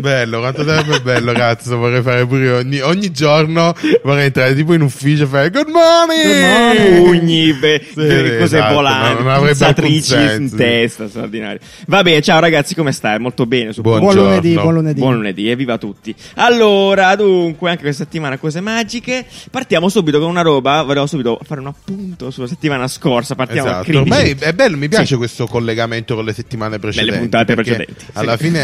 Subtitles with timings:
[0.00, 1.76] bello, quanto sarebbe bello, cazzo.
[1.76, 2.56] Vorrei fare pure io.
[2.56, 6.96] Ogni, ogni giorno vorrei entrare tipo in ufficio e fare Good morning!
[7.04, 11.58] Pugni, be- Sì, be- cose esatto, volanti, non pizzatrici in testa, straordinario.
[11.86, 13.18] Va bene, ciao ragazzi, come stai?
[13.18, 13.72] Molto bene.
[13.72, 13.98] suppongo.
[14.00, 14.22] Buongiorno.
[14.28, 15.00] Buon lunedì, buon lunedì.
[15.00, 16.14] Buon lunedì, evviva tutti.
[16.34, 19.24] Allora, dunque, anche questa settimana cose magiche.
[19.50, 20.82] Partiamo subito con una roba.
[20.82, 23.34] Volevo subito fare un appunto sulla settimana scorsa.
[23.34, 23.84] Partiamo Esatto.
[23.84, 24.10] 15.
[24.12, 25.16] Ormai è bello, mi piace Sì.
[25.16, 27.18] questo collegamento con le settimane precedenti.
[27.18, 28.10] puntate perché precedenti, sì.
[28.18, 28.60] Alla fine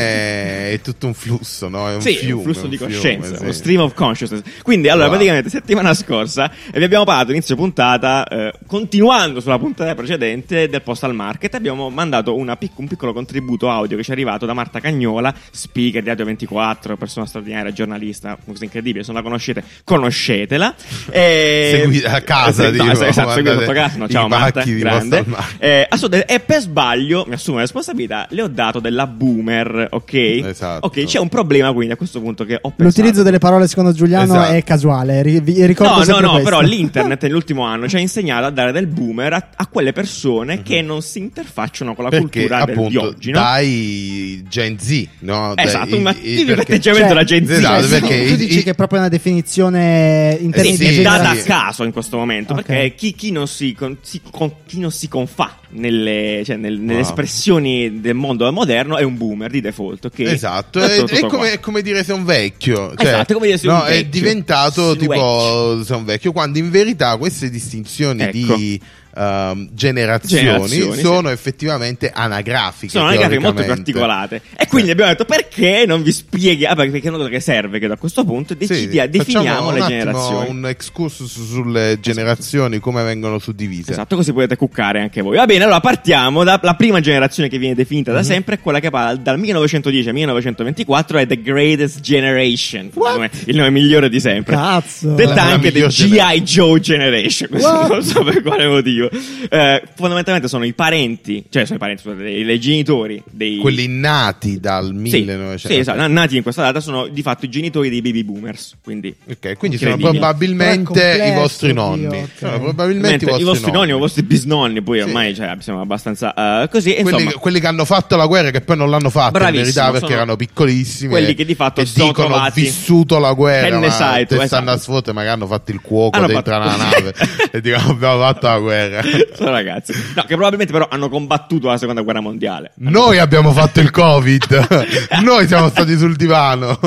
[0.72, 1.88] è tutto un flusso, no?
[1.88, 3.42] È un Sì, fiume, un flusso un di fiume, coscienza, sì.
[3.42, 4.42] uno stream of consciousness.
[4.62, 5.14] Quindi, allora, Wow.
[5.16, 10.82] praticamente, settimana scorsa eh, vi abbiamo parlato inizio puntata, eh, continuando sulla puntata precedente del
[10.82, 14.54] Postal Market, abbiamo mandato una pic- un piccolo contributo audio che ci è arrivato da
[14.54, 19.04] Marta Cagnola, speaker di Radio 24, persona straordinaria, giornalista, cosa incredibile.
[19.04, 20.74] Se non la conoscete, conoscetela.
[21.12, 21.80] E...
[21.82, 23.98] Segui- a casa, Eh, tipo, esatto, esatto, seguite sotto casa.
[23.98, 25.24] No, ciao Marta, di grande.
[25.58, 25.88] Eh,
[26.26, 30.12] e per sbaglio, mi assumo la responsabilità, le ho dato della boomer, ok?
[30.14, 30.86] Esatto.
[30.86, 32.82] Ok, c'è un problema quindi a questo punto che ho pensato.
[32.84, 34.52] L'utilizzo delle parole secondo Giuliano Esatto.
[34.52, 35.22] è casuale.
[35.22, 36.48] ri- vi ricordo No, no, no, questo.
[36.48, 40.62] però l'internet nell'ultimo anno ci ha insegnato a dare del boomer a, a quelle persone
[40.62, 42.22] che non si interfacciano con la Mhm.
[42.22, 43.38] Perché cultura del, di appunto oggi, no?
[43.40, 45.52] dai Gen Z, no?
[45.54, 47.50] Dai- Esatto, un i- i- attivo perché- atteggiamento Cioè, da Gen Z.
[47.50, 51.30] esatto, Cioè, perché tu dici i- che è proprio una definizione in Eh sì, data
[51.30, 52.62] a caso in questo momento Ok.
[52.62, 56.78] perché chi, chi non si, con- si- con- chi non si confà nelle, cioè nel-
[56.78, 60.18] nelle espressioni del mondo moderno è un boomer di default ok?
[60.20, 62.94] Esatto, è, è come, è come dire sei un vecchio.
[62.96, 64.10] Cioè, Esatto, è come dire sei no, un È vecchio.
[64.10, 68.32] diventato Sei un tipo sei un vecchio, quando in verità queste distinzioni Ecco.
[68.56, 68.80] di
[69.20, 72.92] ehm, generazioni, Generazioni, sono effettivamente anagrafiche.
[72.92, 73.74] sono anche molto teoricamente.
[73.92, 77.40] particolate e quindi abbiamo detto perché non vi spieghi ah, perché è una cosa che
[77.40, 81.98] serve che da questo punto Sì, decidia, facciamo definiamo un le generazioni Un excursus sulle
[82.00, 83.90] generazioni, come vengono suddivise.
[83.92, 85.36] Esatto, così potete cuccare anche voi.
[85.36, 88.16] Va bene, allora partiamo da la prima generazione che viene definita Mhm.
[88.16, 92.86] da sempre, è quella che va dal 1910 al 1924, è The Greatest Generation.
[92.86, 94.54] Il nome, il nome migliore di sempre.
[94.54, 95.08] Cazzo.
[95.14, 96.42] Detta La anche The G.I.
[96.42, 97.48] Joe Generation.
[97.90, 99.08] Non so per quale motivo.
[99.48, 103.56] Eh, fondamentalmente sono i parenti, cioè sono i parenti, scusate, i, i genitori dei.
[103.58, 105.68] Quelli nati dal Sì, 1900.
[105.68, 108.76] sì, esatto, nati in questa data sono di fatto i genitori dei baby boomers.
[108.82, 112.08] Quindi Ok, quindi sono probabilmente complesso, i vostri nonni.
[112.08, 112.28] Dio.
[112.36, 115.04] Sono probabilmente i vostri, i vostri nonni o i vostri bisnonni, poi Sì.
[115.06, 116.94] ormai cioè, siamo abbastanza eh, così.
[116.94, 119.54] e quelli, Insomma, quelli che hanno fatto la guerra che poi non l'hanno fatta in
[119.54, 123.18] verità perché sono erano piccolissimi quelli e- che di fatto e sono dicono trovati- vissuto
[123.18, 124.70] la guerra Che ne ma sai tu, te stanno esatto.
[124.70, 127.14] a sfotte magari hanno fatto il cuoco Hanno dentro fatto- una nave
[127.50, 128.89] e dicono abbiamo fatto la guerra
[129.34, 129.92] sono ragazzi.
[130.14, 132.72] No, che probabilmente però hanno combattuto la seconda guerra mondiale.
[132.76, 134.88] noi abbiamo fatto il covid
[135.22, 136.78] noi siamo stati sul divano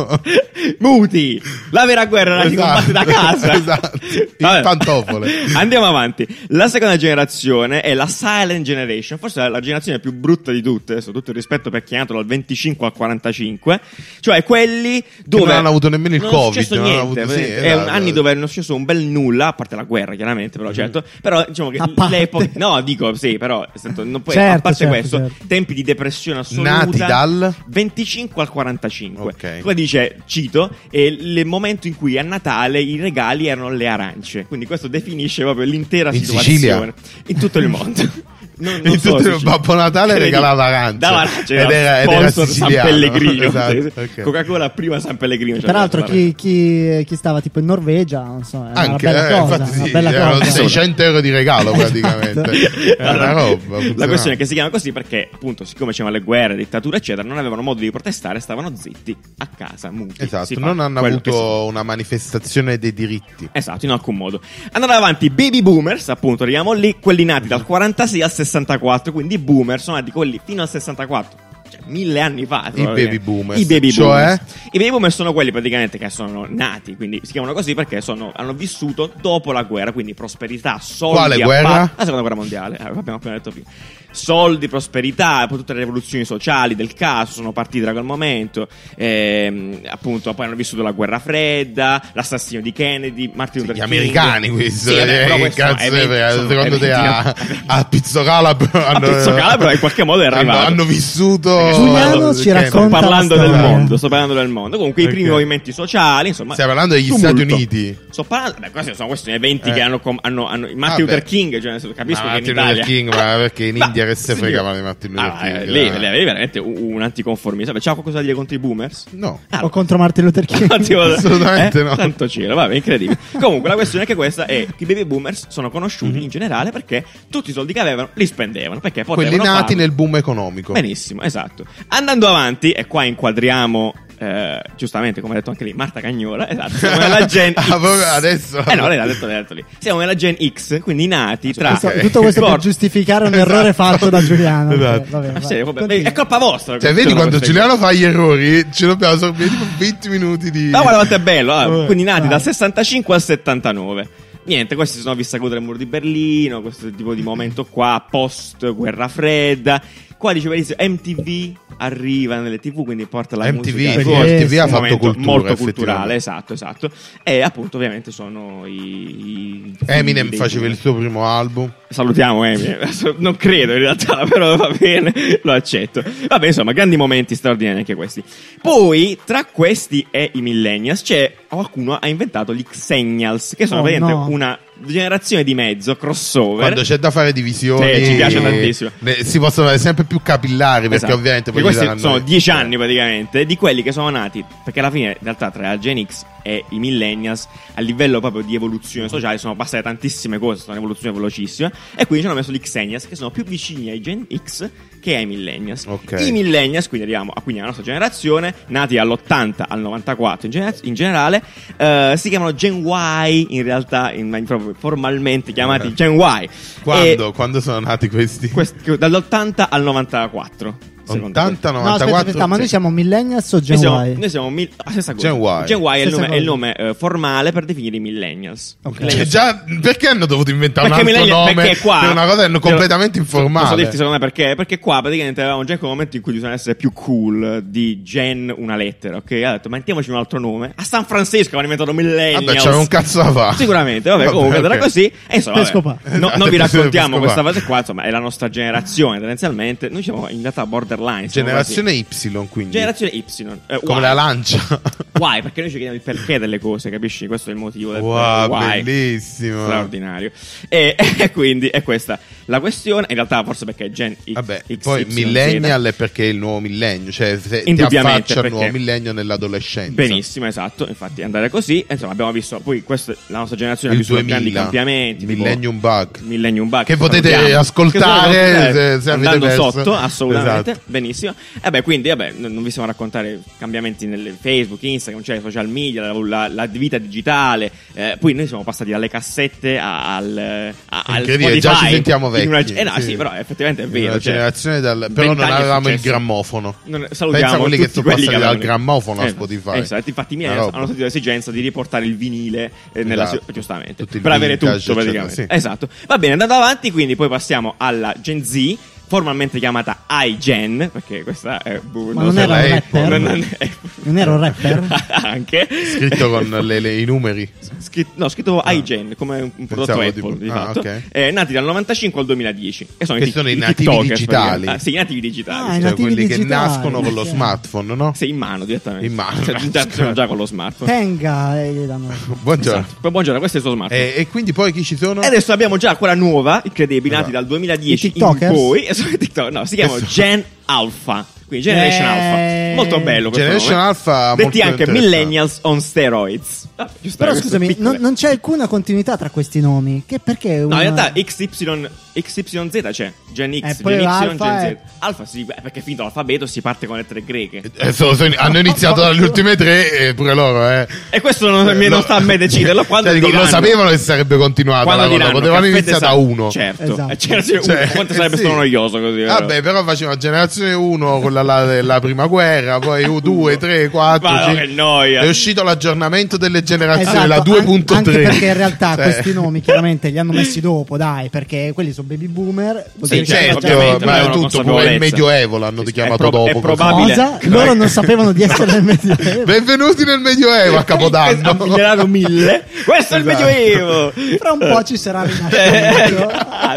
[0.80, 1.42] Muti!
[1.72, 2.84] La vera guerra la si Esatto.
[2.84, 3.52] combatte da casa.
[3.64, 3.98] Esatto.
[4.38, 5.32] In pantofole.
[5.56, 6.26] Andiamo avanti.
[6.50, 10.94] La seconda generazione è la Silent Generation, forse è la generazione più brutta di tutte,
[10.94, 13.80] adesso tutto il rispetto per chi è nato dal 25 al 45,
[14.20, 17.66] cioè quelli dove non hanno avuto nemmeno il non Covid, non hanno avuto- sì, è
[17.68, 17.82] esatto.
[17.84, 20.72] un- anni dove non è successo un bel nulla, a parte la guerra chiaramente, però
[20.74, 21.88] certo, però diciamo che A.
[22.10, 25.46] l'epoca no, dico sì, però stato- non puoi- a Certo, parte certo, questo, certo.
[25.48, 27.56] tempi di depressione assoluta Nati dal?
[27.68, 29.24] 25 al 45.
[29.24, 29.60] Ok.
[29.62, 34.46] Poi dice, cito, è il momento in cui a Natale i regali erano le arance.
[34.46, 36.44] Quindi questo definisce proprio l'intera In situazione.
[36.44, 36.94] Sicilia?
[37.28, 38.02] In tutto il mondo.
[38.64, 39.40] Non, non In solo tutto.
[39.42, 40.98] Babbo Natale regalava arance.
[40.98, 42.70] Dava arance, Ed era era- ed era San.
[42.72, 43.44] Pellegrino.
[43.44, 44.00] Esatto, Sì, sì.
[44.00, 44.22] ok.
[44.22, 45.58] Coca-Cola prima San Pellegrino.
[45.60, 49.28] Tra l'altro, Cioè, chi, chi- chi stava tipo in Norvegia, non so, una Anche, bella
[49.28, 49.56] eh, cosa.
[49.56, 50.52] infatti una sì, bella erano cosa.
[50.52, 52.52] 600 euro di regalo praticamente.
[52.52, 52.98] Esatto.
[52.98, 53.78] È una roba.
[53.96, 57.28] La questione è che si chiama così perché, appunto, siccome c'erano le guerre, dittature, eccetera,
[57.28, 60.22] non avevano modo di protestare, stavano zitti a casa, muti.
[60.24, 63.50] Esatto, non hanno avuto una manifestazione dei diritti.
[63.52, 64.42] Esatto, in alcun modo.
[64.72, 68.32] Andando avanti, baby boomers, appunto, arriviamo lì, quelli nati dal 46 al
[68.62, 71.52] 64, quindi i boomer sono nati quelli fino al 64.
[71.70, 72.72] Cioè, mille anni fa.
[72.76, 73.60] I baby boomers.
[73.60, 74.06] I baby Cioè?
[74.06, 74.42] boomers.
[74.72, 78.32] I baby boomers sono quelli praticamente che sono nati, quindi si chiamano così perché sono-
[78.36, 81.16] hanno vissuto dopo la guerra, quindi prosperità, soldi.
[81.18, 81.68] Quale guerra?
[81.70, 83.68] pa- La seconda guerra mondiale, eh, abbiamo appena detto prima.
[84.14, 88.68] Soldi, prosperità, poi tutte le rivoluzioni sociali del caso sono partite da quel momento.
[88.96, 93.94] ehm, appunto, poi hanno vissuto la guerra fredda, l'assassinio di Kennedy, Martin Gli Luther King.
[93.98, 97.36] americani questi, Sì, vabbè, eh, questo cazzo eventi- perché sono secondo te a,
[97.68, 100.66] a Pizzo Calabro hanno, Pizzo Calabro in qualche modo è hanno, arrivato.
[100.68, 104.78] hanno vissuto Giuliano ci racconta- Sto parlando la del mondo, sto parlando del mondo.
[104.78, 106.54] Comunque i primi movimenti sociali, insomma.
[106.54, 107.28] Stai parlando degli tumulto.
[107.36, 107.98] Stati Uniti?
[108.10, 109.74] Sto parlando, beh, questi sono questi eventi Eh.
[109.74, 111.00] che hanno, com- hanno, hanno Martin Vabbè.
[111.02, 113.88] Luther King, cioè, capisco Ma che in Martin Luther Italia King, ma perché in Ma-
[114.06, 115.56] Che se fregavano di Martin Luther Ah, King?
[115.62, 116.00] eh, lei, dai.
[116.00, 117.72] lei è veramente un, un anticonformista.
[117.74, 119.06] C'ha qualcosa da dire contro i boomers?
[119.12, 119.40] No.
[119.50, 120.72] Ah, O contro Martin Luther King.
[120.72, 121.84] Assolutamente eh?
[121.84, 121.96] no.
[121.96, 123.18] Tanto cielo, vabbè, incredibile.
[123.40, 126.72] Comunque, la questione è che questa è che i baby boomers sono conosciuti in generale
[126.72, 128.80] perché tutti i soldi che avevano li spendevano.
[128.80, 129.82] Perché Quelli potevano nati farlo.
[129.82, 130.74] nel boom economico.
[130.74, 131.22] Benissimo.
[131.22, 131.66] Esatto.
[131.90, 133.94] Andando avanti, e qua inquadriamo.
[134.24, 136.50] Eh, giustamente, come ha detto anche lì, Marta Cagnola.
[136.50, 137.58] Esatto, siamo nella Gen X.
[137.58, 138.66] Ah, proprio adesso?
[138.66, 139.64] Eh no, lei l'ha detto, l'ha detto lì.
[139.80, 141.70] Siamo nella Gen X, quindi nati tra.
[141.78, 143.50] Questo- tutto questo per giustificare un Esatto.
[143.52, 144.72] errore fatto da Giuliano.
[144.74, 145.06] Esatto.
[145.10, 145.44] Vabbè, Ah, vai.
[145.44, 146.80] sì, vabbè, è colpa vostra.
[146.80, 150.70] Cioè, vedi quando Giuliano fa gli errori, ce lo dobbiamo sorbire tipo 20 minuti di.
[150.70, 151.86] Ma guarda quanto è bello, ah, Vabbè.
[151.86, 152.30] quindi nati Vai.
[152.30, 154.08] dal 65 al 79.
[154.46, 157.64] Niente, questi si sono visti a godere il muro di Berlino, questo tipo di momento
[157.66, 159.82] qua, post guerra fredda.
[160.24, 164.02] Qua dice benissimo, MTV arriva nelle TV, quindi porta la MTV, musica.
[164.04, 164.10] sì.
[164.10, 165.26] MTV ha Un fatto cultura.
[165.26, 166.90] molto culturale, esatto, esatto.
[167.24, 169.66] E appunto, ovviamente, sono i.
[169.68, 171.70] i Eminem faceva il suo primo album.
[171.90, 175.12] Salutiamo Eminem, non credo in realtà, però va bene,
[175.44, 176.02] lo accetto.
[176.30, 178.24] Vabbè, insomma, grandi momenti straordinari anche questi.
[178.62, 183.84] Poi, tra questi e i millennials, c'è qualcuno ha inventato gli Xennials, che sono Oh,
[183.84, 184.30] praticamente no.
[184.30, 186.60] una generazione di mezzo, crossover.
[186.60, 188.90] Quando c'è da fare divisioni, Sì, ci piace tantissimo.
[189.00, 191.14] le- si possono fare sempre più capillari perché Esatto.
[191.14, 195.08] ovviamente poi questi sono dieci anni praticamente di quelli che sono nati perché alla fine
[195.10, 199.38] in realtà tra la Gen X e i millennials a livello proprio di evoluzione sociale
[199.40, 203.16] sono passate tantissime cose sono un'evoluzione velocissima e quindi ci hanno messo gli Xennials che
[203.16, 204.70] sono più vicini ai Gen X
[205.00, 206.18] che ai millennials Ok.
[206.26, 210.76] i millennials quindi arriviamo a, quindi alla nostra generazione nati dall'80 al 94 in, genera-
[210.84, 211.44] in generale
[211.78, 215.94] eh, si chiamano Gen Y in realtà in, in- proprio formalmente chiamati Eh.
[215.94, 216.50] Gen Y
[216.84, 217.32] Quando?
[217.32, 218.46] Quando sono nati questi?
[218.46, 221.94] E quest- dall'80 al 94 secondo 80, No, 94.
[222.16, 224.16] aspetta, aspetta, ma noi siamo millennials o Gen Noi siamo, Y?
[224.18, 225.28] noi siamo mil- la stessa cosa.
[225.28, 225.66] Gen Y.
[225.66, 228.78] Gen Y è il nome, è il nome, eh, formale per definire i millennials.
[228.84, 229.06] Ok.
[229.08, 232.50] Cioè, già, perché hanno dovuto inventare perché un altro nome perché qua per una cosa
[232.60, 233.76] completamente Posso informale?
[233.76, 234.54] dirti secondo me perché?
[234.56, 238.02] Perché qua praticamente avevamo già in quel momento in cui bisogna essere più cool di
[238.04, 239.32] Gen una lettera, ok?
[239.44, 240.72] Ha detto mettiamoci un altro nome.
[240.76, 242.46] A San Francisco hanno inventato millennials.
[242.46, 243.56] Vabbè, c'era un cazzo da fare.
[243.58, 244.80] Sicuramente, vabbè, Vabbè, comunque era ok.
[244.80, 245.12] così.
[245.28, 249.18] E insomma, vabbè, no- non vi raccontiamo questa fase qua, insomma, è la nostra generazione
[249.20, 249.90] tendenzialmente.
[249.90, 250.92] Noi siamo in realtà borderline.
[250.96, 252.72] Siamo Generazione quasi- Y, quindi.
[252.72, 253.24] Generazione Y.
[253.68, 254.82] eh, Come la lancia.
[255.14, 255.42] Why?
[255.42, 257.28] Perché noi ci chiediamo il perché delle cose, capisci?
[257.28, 258.82] Questo è il motivo del wow, why.
[258.82, 259.64] bellissimo.
[259.66, 260.32] Straordinario.
[260.70, 263.06] E, e quindi è questa la questione.
[263.10, 264.32] In realtà, forse perché Gen X.
[264.34, 265.14] Vabbè, X, poi Y, Z.
[265.14, 269.92] millennial è perché è il nuovo millennio, cioè se ti affaccia perché- nuovo millennio nell'adolescenza.
[269.94, 270.88] Benissimo, esatto.
[270.88, 271.86] Infatti, andare così.
[271.90, 272.60] Insomma, abbiamo visto.
[272.60, 275.26] Poi, questa, la nostra generazione ha Il vissuto 2000, grandi cambiamenti.
[275.26, 276.20] tipo Millennium Bug.
[276.22, 277.60] Millennium Bug Che potete salutiamo.
[277.60, 279.72] ascoltare Che se- se avete perso.
[279.72, 280.72] sotto, assolutamente.
[280.72, 280.83] Esatto.
[280.86, 281.34] Benissimo.
[281.62, 285.68] E beh, quindi, vabbè, non vi stiamo a raccontare cambiamenti nelle Facebook, Instagram, cioè social
[285.70, 287.72] media, la, la- vita digitale.
[287.94, 291.60] Eh, poi noi siamo passati dalle cassette a- al, a- al Spotify.
[291.60, 293.02] già ci sentiamo In una- vecchi, eh no, sì.
[293.02, 293.16] sì.
[293.16, 294.06] però effettivamente è vero.
[294.14, 295.10] La cioè, generazione dal...
[295.14, 296.76] Però non avevamo il grammofono.
[296.86, 299.80] Non- salutiamo Pensa a quelli che sono passati dal avevano- grammofono a Eh, Spotify.
[299.80, 303.52] Esatto, infatti i miei Una hanno sentito l'esigenza di riportare il vinile eh, nella Esatto.
[303.52, 305.34] giustamente Tutto il per avere tutto praticamente.
[305.34, 305.46] sì.
[305.48, 305.88] Esatto.
[306.08, 308.78] Va bene, andando avanti, quindi poi passiamo alla Gen Z,
[309.14, 313.08] formalmente chiamata iGen, perché questa è boh, Ma non so, era un rapper?
[313.10, 313.70] non- non è-
[314.06, 314.88] Non era un rapper?
[315.24, 317.48] anche Scritto con le- le- i numeri.
[317.78, 320.80] Scritto, no, scritto iGen come un, un prodotto Pensavo Apple tipo- di ah, fatto.
[320.80, 321.02] ok.
[321.12, 324.10] Eh, nati dal 95 al 2010 e sono Che i, sono i i nativi TikTokers,
[324.20, 324.68] digitali.
[324.68, 325.60] Ah, sì, i nativi digitali.
[325.70, 328.14] Ah, Cioè nativi quelli che digitali, nascono con lo smartphone, no?
[328.16, 329.06] Sì, in mano direttamente.
[329.06, 329.42] In mano.
[329.46, 330.92] Cioè, già, già- già con lo smartphone.
[330.92, 332.08] Tenga e danno.
[332.42, 332.80] Buongiorno.
[332.80, 333.12] Esatto.
[333.12, 334.16] Buongiorno, questo è il suo smartphone.
[334.16, 335.22] E, e quindi poi chi ci sono?
[335.22, 338.88] E adesso abbiamo già quella nuova, incredibile, nati dal 2010 I in poi.
[339.12, 340.06] I TikTok- no, si Esatto.
[340.06, 341.26] Gen Alpha.
[341.48, 342.70] Quindi Generation Eh.
[342.72, 342.76] Alpha.
[342.82, 343.88] Molto bello questo Generation nome.
[343.88, 344.88] Alpha Detti anche.
[344.88, 346.63] Millennials on steroids.
[346.76, 350.04] Ah, giusto, Però scusami, non, non c'è alcuna continuità tra questi nomi.
[350.08, 350.84] Che perché No, una...
[350.84, 351.88] in realtà XY,
[352.20, 353.14] XYZ c'è.
[353.32, 354.92] Gen X, Eh, Gen Y, Gen è- Z.
[355.00, 357.62] Alfa sì, beh, perché finito l'alfabeto si parte con lettere greche.
[357.78, 360.88] Eh, sono- sono- hanno iniziato dalle ultime tre e pure loro, eh.
[361.12, 362.86] E questo non, Eh, non lo- sta a me deciderlo.
[362.86, 366.00] Quando Cioè, dico, lo diranno- sapevano che sarebbe continuata quando la cosa, diranno potevano iniziare
[366.00, 366.50] da uno.
[366.50, 366.84] Certo.
[366.92, 367.12] Esatto.
[367.12, 368.42] Eh, generazione Cioè, uno, quanto sarebbe sì.
[368.42, 369.22] stato noioso così.
[369.24, 374.28] Vabbè, però faceva generazione 1 con la, la- la prima guerra, poi 2, 3, 4.
[374.30, 375.22] Ma no, che noia.
[375.22, 377.94] È uscito l'aggiornamento delle generazioni, Esatto, la an- 2.3.
[377.96, 381.92] Anche perché in realtà Cioè, questi nomi chiaramente li hanno messi dopo, dai, perché quelli
[381.94, 382.86] sono baby boomer.
[383.02, 383.68] Sì, certo,
[384.04, 385.00] ma è tutto pure il.
[385.00, 386.46] Medioevo l'hanno chiamato dopo.
[386.48, 387.10] è probabile.
[387.16, 387.38] Cosa?
[387.44, 389.44] Loro non sapevano di essere nel medioevo.
[389.46, 391.50] Benvenuti nel Medioevo a Capodanno.
[391.50, 392.64] Ha migliorato mille.
[392.86, 393.46] Questo è il Esatto.
[393.46, 394.12] Medioevo.
[394.40, 395.30] Fra un po' ci sarà Eh,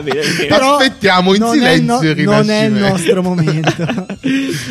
[0.02, 0.46] rinascimento.
[0.48, 3.74] Però Aspettiamo in il silenzio il Non è il nostro momento.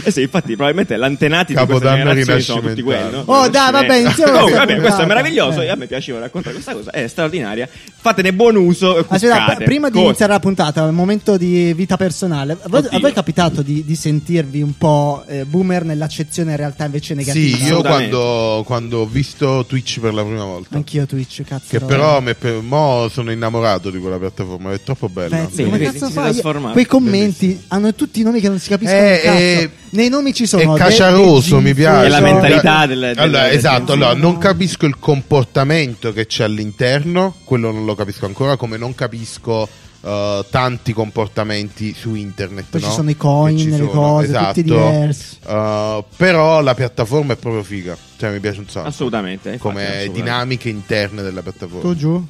[0.03, 3.12] Eh sì, infatti, probabilmente l'antenati di questa Capodanno generazione sono tutti quelli.
[3.12, 3.24] no?
[3.25, 5.21] Oh, dai, vabbè, iniziamo Oh, questa vabbè, questo è puntata.
[5.21, 5.62] meraviglioso.
[5.62, 5.69] Eh.
[5.69, 6.91] A me piaceva raccontare questa cosa.
[6.91, 7.67] È straordinaria.
[7.95, 8.97] Fatene buon uso.
[8.97, 9.55] e Aspetta, cuccate.
[9.55, 12.53] pr- prima di iniziare la puntata, un momento di vita personale.
[12.53, 12.97] A voi, Oddio.
[12.97, 17.13] a voi è capitato di, di sentirvi un po' eh, boomer nell'accezione in realtà invece
[17.13, 17.57] negativa?
[17.57, 20.75] Sì, io quando, quando ho visto Twitch per la prima volta.
[20.75, 21.65] Anch'io Twitch, cazzo.
[21.69, 25.38] Che però è per- mo sono innamorato di quella piattaforma, è troppo bella.
[25.38, 26.41] Pezzi, Sì, come cazzo fai?
[26.71, 30.45] Quei commenti hanno tutti i nomi che non si capiscono Eh, eh, Nei nomi ci
[30.45, 32.05] sono è caciaroso, mi piace.
[32.05, 36.25] E la cioè- mentalità del- del- allora, del- esatto, allora, non capisco il comportamento che
[36.27, 39.67] c'è all'interno, quello non lo capisco ancora, come non capisco
[40.07, 42.65] eh, tanti comportamenti su internet.
[42.69, 42.87] Poi no?
[42.87, 44.45] ci sono i coin, le sono, cose, esatto.
[44.47, 45.37] tutti diversi.
[45.47, 48.88] Eh, però la piattaforma è proprio figa, cioè mi piace un sacco.
[48.88, 49.50] Assolutamente.
[49.50, 50.19] infatti, Come assolutamente.
[50.22, 51.81] dinamiche interne della piattaforma.
[51.81, 52.27] Tu giù?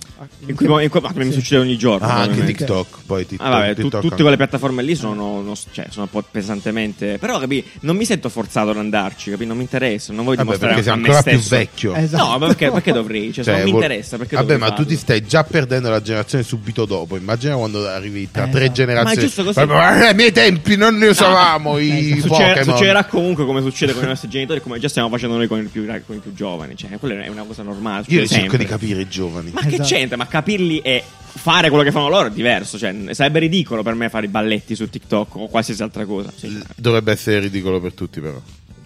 [0.48, 2.06] In cui, in cui- ma mi succede ogni giorno.
[2.08, 2.44] Ah, anche.
[2.46, 3.48] TikTok, poi TikTok.
[3.48, 4.22] Ah, vabbè, tu- TikTok tutte anche.
[4.22, 7.18] quelle piattaforme lì sono, non s- cioè, sono un po' pesantemente.
[7.18, 9.46] Però, capi, non mi sento forzato ad andarci, capi?
[9.46, 10.14] Non mi interessa.
[10.14, 11.56] Non voglio Vabbè, dimostrare perché sei a me ancora più stesso.
[11.56, 11.94] vecchio.
[11.96, 12.24] Esatto.
[12.24, 13.34] No, ma perché, perché dovrei?
[13.34, 14.98] Cioè, Cioè, non mi vuol- interessa, perché Vabbè, ma tu ti farlo?
[15.00, 17.18] stai già perdendo la generazione subito dopo.
[17.18, 18.74] Immagina quando arrivi tra Eh, tre esatto.
[18.74, 19.16] generazioni.
[19.16, 19.60] Ma è giusto così.
[19.60, 22.76] "Eh, ai miei tempi non ne usavamo i Eh, Succederà, Pokémon.
[22.76, 25.70] succederà comunque come succede con i nostri genitori, come già stiamo facendo noi con i
[25.82, 26.76] più, con i più giovani.
[26.78, 28.06] Cioè, quella è una cosa normale.
[28.08, 28.58] Io cerco sempre.
[28.60, 29.52] di capire i giovani.
[29.54, 29.84] Ma che Esatto.
[29.90, 30.18] c'entra?
[30.18, 31.04] Ma capirli e
[31.38, 32.78] fare quello che fanno loro è diverso.
[32.78, 36.32] Cioè, sarebbe ridicolo per me fare i balletti su TikTok o qualsiasi altra cosa.
[36.36, 36.58] Sì.
[36.76, 38.40] Dovrebbe essere ridicolo per tutti, però.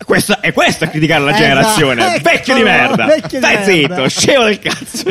[0.05, 1.43] Questo, è questo a criticare la Esatto.
[1.43, 2.15] generazione.
[2.15, 3.05] Eccolo, Vecchio di merda.
[3.05, 3.72] vecchio di Stai merda.
[3.98, 5.03] zitto, scemo del cazzo.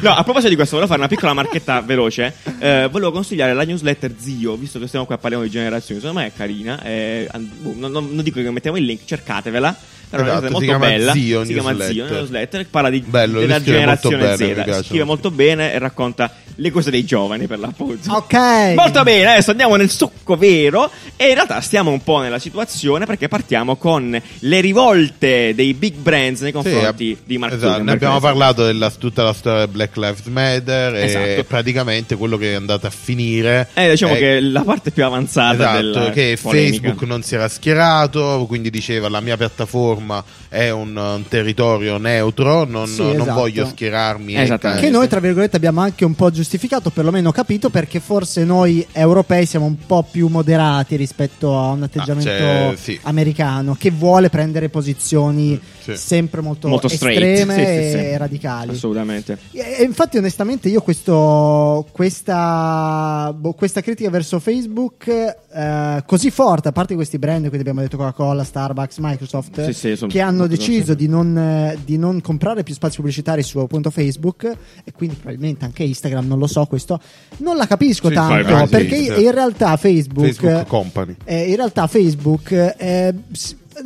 [0.00, 2.34] no, a proposito di questo, volevo fare una piccola marchetta veloce.
[2.58, 6.00] Eh, volevo consigliare la newsletter Zio, visto che stiamo qua parliamo di generazioni.
[6.00, 6.82] Secondo me è carina.
[6.82, 9.76] eh, boh, non, non- non dico che mettiamo il link, cercatevela.
[10.14, 11.12] È una Esatto, molto bella.
[11.12, 12.66] Zio si chiama Zio, newsletter.
[12.68, 14.62] parla di, Bello, della generazione bene, mi Z.
[14.64, 14.82] piace.
[14.84, 18.12] Scrive molto bene e racconta le cose dei giovani per l'appunto.
[18.12, 18.74] Ok.
[18.76, 23.06] Molto bene, adesso andiamo nel succo vero e in realtà stiamo un po' nella situazione
[23.06, 27.72] perché partiamo con le rivolte dei big brands nei confronti Sì, di Mark esatto, ne
[27.78, 27.96] Zuckerberg.
[27.96, 31.44] abbiamo parlato della tutta la storia Black Lives Matter e Esatto.
[31.44, 35.04] praticamente quello che è andato a finire Eh, diciamo è- che è la parte più
[35.04, 36.74] avanzata Esatto, della che polemica.
[36.76, 41.98] Facebook non si era schierato, quindi diceva la mia piattaforma insomma è un, un territorio
[41.98, 43.32] neutro, non, Sì, non esatto.
[43.32, 44.36] voglio schierarmi.
[44.36, 44.84] Esattamente.
[44.84, 49.46] Che noi, tra virgolette, abbiamo anche un po' giustificato, perlomeno capito, perché forse noi europei
[49.46, 52.98] siamo un po' più moderati rispetto a un atteggiamento cioè, sì.
[53.02, 55.96] americano che vuole prendere posizioni Sì.
[55.96, 57.96] sempre molto, Molto estreme Sì, sì, sì.
[58.04, 58.70] e radicali.
[58.70, 59.36] Assolutamente.
[59.50, 66.68] E, e infatti, onestamente, io questo, questa, boh, questa critica verso Facebook eh, così forte,
[66.68, 70.43] a parte questi brand, quindi abbiamo detto Coca-Cola, Starbucks, Microsoft, Sì, sì, sono che hanno
[70.48, 74.44] molto deciso di non, eh, di non comprare più spazi pubblicitari su appunto Facebook
[74.84, 77.00] e quindi probabilmente anche Instagram, non lo so, questo
[77.38, 79.22] non la capisco Sì, tanto infatti, perché sì.
[79.24, 81.16] in realtà Facebook, Facebook Company.
[81.24, 83.14] eh, in realtà Facebook eh,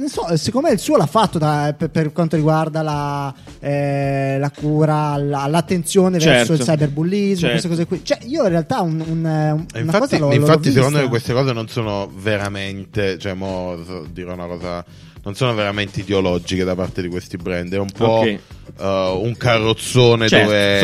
[0.07, 4.51] so, secondo me il suo l'ha fatto da- per, per quanto riguarda la, eh, la
[4.51, 6.71] cura, la- l'attenzione verso Certo.
[6.73, 7.69] il cyberbullismo, Certo.
[7.69, 8.01] queste cose qui.
[8.05, 11.03] Cioè, io in realtà un, un- una infatti, cosa l'ho, l'ho infatti secondo vista.
[11.03, 13.77] me queste cose non sono veramente, cioè, mo,
[14.13, 14.85] dirò una cosa,
[15.29, 18.27] non sono veramente ideologiche da parte di questi brand, è un po' Ok.
[18.27, 18.41] eh,
[18.79, 20.81] un carrozzone Certo, dove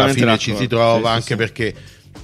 [0.00, 0.76] alla fine ci si d'accordo.
[0.76, 1.36] trova, sì, anche sì.
[1.36, 1.74] perché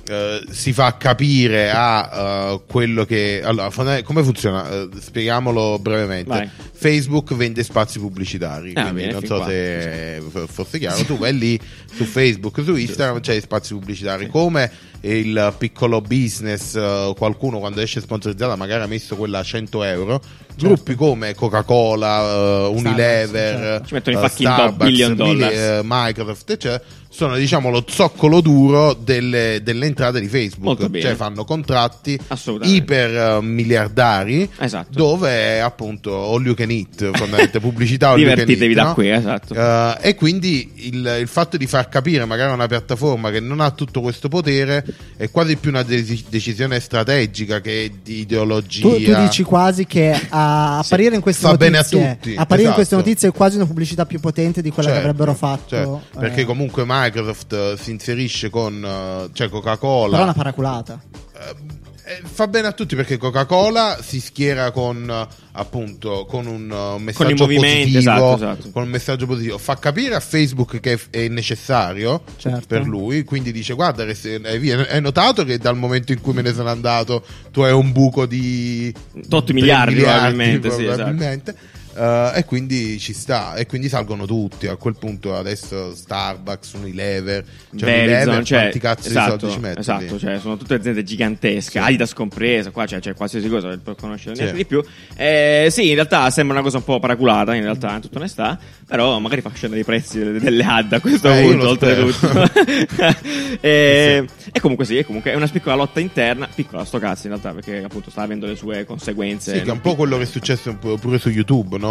[0.09, 3.71] eh, si fa capire a eh, quello che allora
[4.03, 4.69] come funziona?
[4.71, 6.29] Eh, spieghiamolo brevemente.
[6.29, 6.51] Vai.
[6.73, 9.47] Facebook vende spazi pubblicitari Ah, quindi bene, non so qua.
[9.47, 11.03] se fosse chiaro.
[11.05, 11.61] Tu vai lì
[11.93, 14.71] su Facebook su Instagram c'è spazi pubblicitari come
[15.03, 20.21] il piccolo business eh, qualcuno quando esce sponsorizzata magari ha messo quella a 100 euro
[20.57, 23.87] gruppi come Coca-Cola eh, Unilever certo.
[23.87, 26.83] Ci mettono fucking Starbucks, Mili- eh, Microsoft eccetera
[27.19, 31.05] sono diciamo lo zoccolo duro delle, delle entrate di Facebook Molto bene.
[31.05, 32.77] cioè fanno contratti Assolutamente.
[32.81, 34.89] iper eh, miliardari Esatto.
[34.93, 38.89] dove è appunto all you can eat fondamentalmente pubblicità all you can Divertitevi eat, da
[38.89, 38.95] no?
[38.95, 39.53] qui, esatto.
[39.55, 43.59] Eh, e quindi il, il fatto di far capire magari a una piattaforma che non
[43.59, 44.85] ha tutto questo potere
[45.17, 48.83] è quasi più una de- decisione strategica che di ideologia.
[48.89, 52.69] Tu, tu dici quasi che a apparire in queste Fa bene a notizie, tutti, apparire
[52.69, 53.09] in queste esatto.
[53.09, 55.69] notizie è quasi una pubblicità più potente di quella Certo, che avrebbero fatto.
[55.69, 60.11] certo, eh, perché comunque Microsoft eh, si inserisce con eh, cioè Coca-Cola.
[60.11, 61.01] però è una paraculata.
[61.35, 67.93] Eh, fa bene a tutti perché Coca-Cola si schiera con appunto con un messaggio movimenti,
[67.93, 68.71] positivo, esatto, esatto.
[68.71, 69.59] con un messaggio positivo.
[69.59, 72.67] Fa capire a Facebook che è- necessario Certo.
[72.67, 76.41] per lui, quindi dice guarda che se- hai notato che dal momento in cui me
[76.43, 77.23] ne sono andato
[77.53, 78.93] tu hai un buco di
[79.29, 81.55] Tot 3 miliardi, probabilmente, sì, esatto.
[81.99, 87.45] Eh, e quindi ci sta e quindi salgono tutti a quel punto adesso Starbucks Unilever
[87.77, 90.75] cioè Verizon, Unilever cioè, quanti cazzo esatto, di soldi ci mettono esatto, cioè, sono tutte
[90.75, 91.85] aziende gigantesche, Sì.
[91.85, 94.53] Adidas compresa, qua c'è, c'è qualsiasi cosa per conoscere Sì.
[94.53, 94.81] di più.
[95.17, 98.59] Eh, sì, in realtà sembra una cosa un po' paraculata, in realtà, in tutta onestà,
[98.87, 102.29] però magari fa scendere i prezzi delle, delle ad a questo Eh, punto, oltretutto.
[103.61, 107.33] e, e comunque sì, e comunque è una piccola lotta interna, piccola sto cazzo in
[107.33, 109.57] realtà, perché appunto sta avendo le sue conseguenze.
[109.57, 111.88] Sì, che è un po' quello che è successo pure su YouTube, no?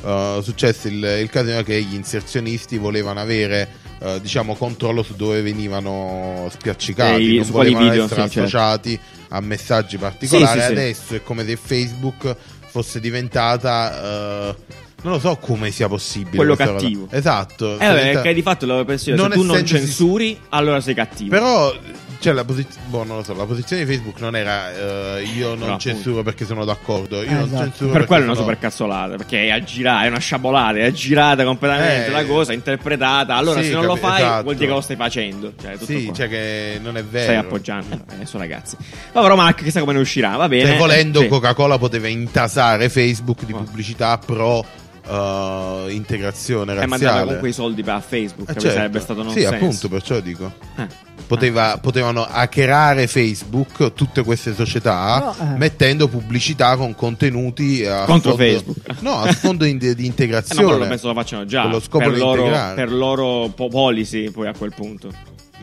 [0.00, 5.42] Uh, successe il, il caso che gli inserzionisti volevano avere, uh, diciamo, controllo su dove
[5.42, 8.40] venivano spiaccicati, Eh, non volevano video, essere sì, certo.
[8.40, 9.00] associati
[9.30, 10.60] a messaggi particolari.
[10.60, 10.72] Sì, sì.
[10.72, 12.36] Adesso è come se Facebook
[12.68, 14.50] fosse diventata.
[14.50, 14.56] eh,
[15.02, 16.36] non lo so come sia possibile.
[16.36, 16.84] Quello questa cosa.
[16.84, 17.08] cattivo.
[17.10, 17.74] Esatto.
[17.74, 21.30] Eh, vabbè, diventa- perché di fatto la pensione, se tu non censuri, allora sei cattivo.
[21.30, 21.76] Però,
[22.20, 25.54] cioè, la, posiz- boh, non lo so, la posizione di Facebook non era eh, io
[25.54, 27.22] non No, censuro perché sono d'accordo.
[27.22, 27.62] Io Eh, non esatto.
[27.64, 30.84] censuro per quello è una sono- super cazzolata, perché è aggirata, è una sciabolata, è
[30.84, 33.34] aggirata completamente Eh, la cosa, interpretata.
[33.36, 34.42] Allora, sì, se non lo capi- fai, esatto.
[34.42, 35.52] vuol dire che lo stai facendo.
[35.60, 36.14] Cioè, tutto Sì, qua.
[36.14, 37.24] cioè che non è vero.
[37.24, 37.94] Stai appoggiando.
[37.94, 38.76] Eh, adesso, ragazzi.
[39.12, 40.36] Povero Mark, chissà come ne uscirà.
[40.36, 40.70] Va bene.
[40.70, 41.28] Cioè, volendo, Sì.
[41.28, 44.64] Coca-Cola poteva intasare Facebook di pubblicità pro
[45.08, 46.94] eh, integrazione Eh, razziale.
[47.06, 48.48] andava comunque i soldi per Facebook.
[48.50, 48.76] Eh, che certo.
[48.76, 49.54] sarebbe stato non Sì, senso.
[49.54, 50.52] appunto, perciò dico.
[50.76, 51.06] Eh.
[51.26, 55.58] Poteva- Potevano hackerare Facebook, tutte queste società, No, eh.
[55.58, 59.00] mettendo pubblicità con contenuti a Contro sfondo- Facebook.
[59.00, 60.62] No, a sfondo in- di Eh, ma integrazione.
[60.64, 62.74] quello penso lo facciano già Con lo scopo per, di loro, integrare.
[62.74, 65.10] per loro po- policy poi a quel punto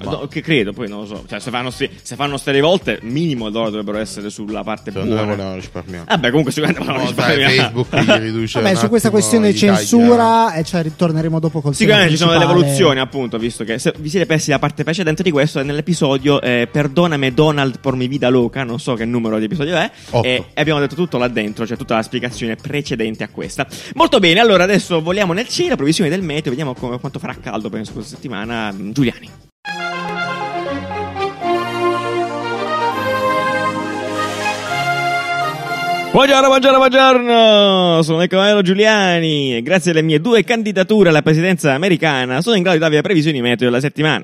[0.04, 2.52] Ma- No, che credo poi non lo so cioè, se fanno ste, se fanno ste
[2.52, 6.06] rivolte minimo loro dovrebbero essere sulla parte Secondo me buona volevano risparmiare.
[6.08, 7.56] vabbè comunque sicuramente volevano No, dai, risparmiare.
[7.72, 12.18] Facebook riduce Vabbè, su questa questione di censura, e cioè ritorneremo dopo col Sicuramente ci
[12.18, 15.64] sono delle evoluzioni, appunto, visto che se vi siete persi la parte precedente di questo,
[15.64, 19.90] nell'episodio eh, Perdoname Donald por mi vida loca, non so che numero di episodio è,
[20.10, 20.28] Otto.
[20.28, 23.66] e abbiamo detto tutto là dentro, cioè tutta la spiegazione precedente a questa.
[23.94, 27.70] Molto bene, allora adesso voliamo nel cielo, previsioni del meteo, vediamo come- quanto farà caldo
[27.70, 28.72] penso questa settimana.
[28.74, 29.30] Mm, Giuliani.
[36.15, 38.01] Buongiorno, buongiorno, buongiorno!
[38.01, 42.77] Sono Niccolò Giuliani e grazie alle mie due candidature alla presidenza americana sono in grado
[42.77, 44.24] di darvi le previsioni meteo della settimana.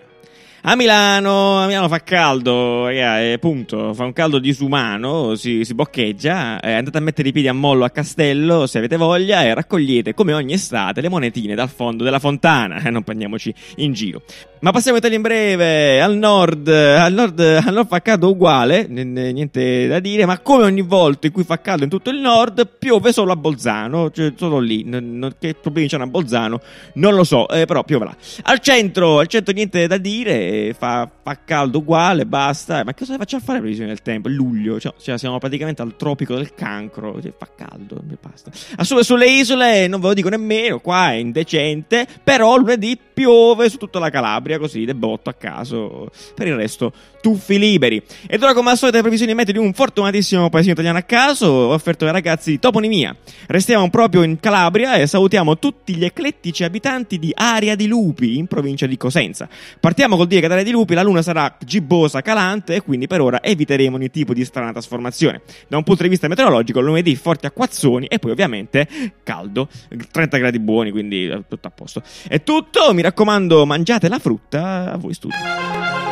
[0.64, 5.74] A Milano, a Milano fa caldo, raga, e punto, fa un caldo disumano, si, si
[5.74, 9.56] boccheggia, eh, andate a mettere i piedi a mollo a Castello se avete voglia e
[9.56, 14.22] raccogliete come ogni estate le monetine dal fondo della fontana, eh, non prendiamoci in giro.
[14.60, 18.86] Ma passiamo a Italia in breve, al nord, al nord, al nord fa caldo uguale,
[18.88, 22.20] n- niente da dire, ma come ogni volta in cui fa caldo in tutto il
[22.20, 26.62] nord, piove solo a Bolzano, cioè solo lì, n- n- che problemi c'hanno a Bolzano,
[26.94, 28.16] non lo so, eh, però piove là.
[28.44, 33.42] Al centro, al centro niente da dire, fa, fa caldo uguale, basta, ma cosa facciamo
[33.42, 34.30] a fare previsione del tempo?
[34.30, 38.52] Luglio, cioè, cioè, siamo praticamente al tropico del cancro, cioè, fa caldo, basta.
[38.76, 43.70] A su- sulle isole non ve lo dico nemmeno, qua è indecente, però lunedì piove
[43.70, 46.10] su tutta la Calabria, così, de botto a caso.
[46.34, 48.02] Per il resto, tuffi liberi.
[48.28, 51.48] Ed ora, come al solito, le previsioni meteo di un fortunatissimo paesino italiano a caso,
[51.48, 53.16] offerto ai ragazzi di toponimia.
[53.48, 58.48] Restiamo proprio in Calabria e salutiamo tutti gli eclettici abitanti di Aria di Lupi, in
[58.48, 59.48] provincia di Cosenza.
[59.80, 63.08] Partiamo col dire che ad Aria di Lupi la luna sarà gibbosa, calante e quindi
[63.08, 65.42] per ora eviteremo ogni tipo di strana trasformazione.
[65.68, 68.88] Da un punto di vista meteorologico, lunedì forti acquazzoni e poi ovviamente
[69.24, 69.70] caldo,
[70.12, 72.02] 30 gradi buoni, quindi eh, tutto a posto.
[72.28, 76.11] È tutto, mi raccomando, mangiate la frutta a voi studio.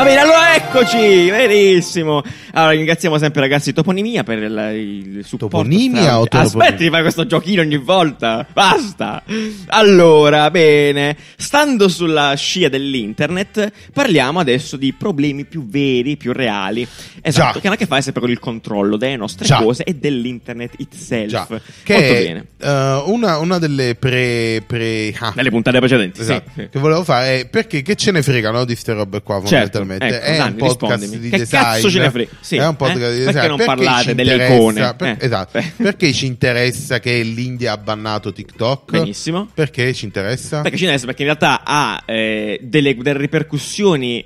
[0.00, 0.96] Va bene, allora eccoci,
[1.28, 2.22] benissimo.
[2.52, 5.58] Allora, ringraziamo sempre ragazzi Toponimia per il, il supporto.
[5.58, 6.62] Toponimia o toponimia?
[6.62, 8.46] Aspetti di fare questo giochino ogni volta.
[8.50, 9.22] Basta.
[9.66, 16.88] Allora, bene, stando sulla scia dell'internet, parliamo adesso di problemi più veri, più reali.
[17.20, 17.60] Esatto, Già.
[17.60, 19.58] che hanno a che fare sempre con il controllo delle nostre Già.
[19.58, 21.28] cose e dell'internet itself.
[21.28, 22.46] Già, Molto che è bene.
[22.58, 24.62] eh, una, una delle pre...
[24.66, 26.68] pre ah, Nelle puntate precedenti, esatto, sì.
[26.70, 30.16] che volevo fare è perché che ce ne fregano di ste robe qua Certo, fondamentalmente
[30.16, 32.30] ecco, è Nanni, un podcast di Che design ne frega?
[32.40, 33.10] Sì, è un podcast eh?
[33.16, 34.94] di Perché design non ci parlate delle icone?
[34.94, 35.16] per- Eh.
[35.20, 35.72] esatto Beh.
[35.82, 39.48] perché ci interessa che l'India ha bannato TikTok Benissimo.
[39.52, 41.06] perché ci interessa Perché ci interessa?
[41.06, 44.24] Perché in realtà ha eh, delle, delle ripercussioni.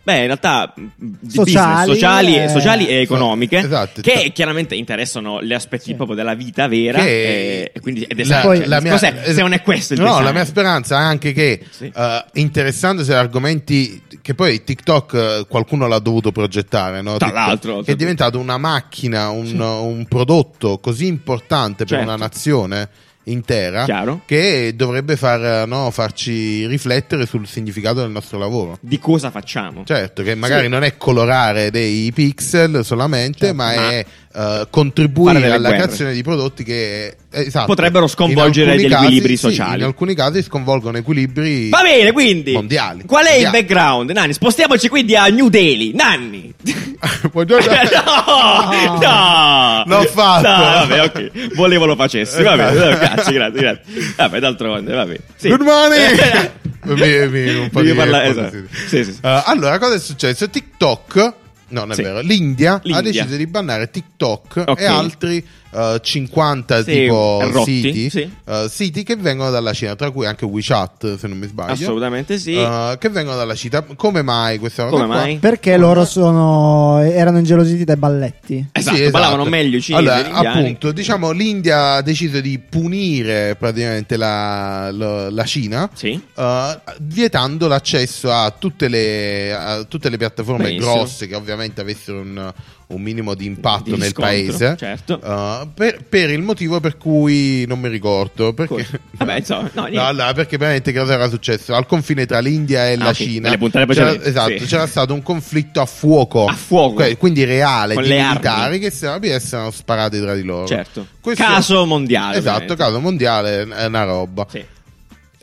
[0.00, 3.58] Eh, beh, in realtà di Sociali, business, sociali, eh, sociali e economiche.
[3.58, 4.00] esatto.
[4.00, 5.94] Che chiaramente interessano gli aspetti Sì.
[5.94, 7.00] proprio della vita vera.
[7.00, 8.56] Che- eh, e quindi, ed La- esatto.
[8.56, 9.14] Cioè, la mia- cos'è?
[9.24, 10.24] es- se non è questo il no, design.
[10.24, 11.92] la mia speranza è anche che Sì.
[11.94, 17.16] eh, interessandosi ad argomenti che poi TikTok eh, qualcuno l'ha dovuto progettare, no?
[17.16, 22.04] Tra TikTok, l'altro, che è diventato una macchina, un, un prodotto così importante per Certo.
[22.04, 22.88] una nazione
[23.24, 24.22] intera Chiaro.
[24.26, 28.78] che dovrebbe far, no, farci riflettere sul significato del nostro lavoro.
[28.80, 29.84] Di cosa facciamo?
[29.84, 30.68] Certo, che magari Sì.
[30.68, 35.76] non è colorare dei pixel solamente, Certo, ma, ma è fare contribuire alla guerre.
[35.84, 39.78] creazione di prodotti che esatto, Potrebbero sconvolgere degli casi- equilibri sì, sociali.
[39.80, 42.52] in alcuni casi sconvolgono equilibri Va bene, quindi.
[42.52, 43.04] mondiali.
[43.06, 43.64] Qual è il Mondiali.
[43.66, 44.10] background?
[44.10, 45.92] Nanni, spostiamoci quindi a New Delhi.
[45.94, 46.52] Nanni.
[47.32, 47.66] Buongiorno.
[47.72, 50.48] no, no, L'ho fatto.
[50.48, 51.54] No, vabbè, ok.
[51.54, 52.42] Volevo lo facessi.
[52.42, 53.82] Va bene, no, grazie, grazie, grazie.
[54.16, 55.20] Vabbè, d'altronde, va bene.
[55.36, 55.48] Sì.
[55.48, 56.50] Good morning!
[56.82, 58.50] Mi- mi- un po' di- po' esatto.
[58.88, 59.18] Sì, sì, sì.
[59.22, 60.48] Eh, allora, cosa è successo?
[60.48, 61.14] TikTok,
[61.68, 62.02] no, non è Sì.
[62.02, 63.12] vero, l'India, ha L'India.
[63.22, 64.80] deciso di bannare TikTok Ok.
[64.80, 68.30] e altri eh, 50 Sì, tipo rotti, siti, sì.
[68.46, 71.72] eh, siti che vengono dalla Cina, tra cui anche WeChat, se non mi sbaglio.
[71.72, 72.54] Assolutamente sì.
[72.56, 73.82] eh, che vengono dalla Cina.
[73.96, 74.94] Come mai questa cosa?
[74.96, 75.14] Come qua?
[75.16, 75.36] mai?
[75.38, 78.68] Perché loro sono, erano ingelositi dai balletti.
[78.72, 84.16] Esatto, Sì, ballavano meglio i cinesi Allora, appunto, diciamo, l'India ha deciso di punire praticamente
[84.16, 85.88] la, la- la Cina.
[85.92, 86.20] Sì.
[86.36, 90.92] eh, vietando l'accesso a tutte le, a tutte le piattaforme Benissimo.
[90.94, 92.52] grosse che ovviamente avessero un,
[92.90, 95.20] un minimo di impatto Di nel paese certo.
[95.22, 98.86] eh, per, per il motivo per cui non mi ricordo perché, Come?
[99.12, 99.88] Vabbè, insomma, no.
[99.92, 101.74] No, allora, perché veramente cosa era successo?
[101.74, 104.64] Al confine tra l'India e Ah, la ok, Cina c'era, esatto, sì.
[104.66, 107.04] c'era stato un conflitto a fuoco, A fuoco.
[107.16, 108.78] Quindi reale, Con di le militari armi.
[108.78, 110.66] che si erano sparati tra di loro.
[110.66, 111.06] Certo.
[111.20, 112.38] Questo- Caso mondiale.
[112.38, 112.76] Esatto, ovviamente.
[112.82, 114.46] caso mondiale è una roba.
[114.50, 114.64] Sì.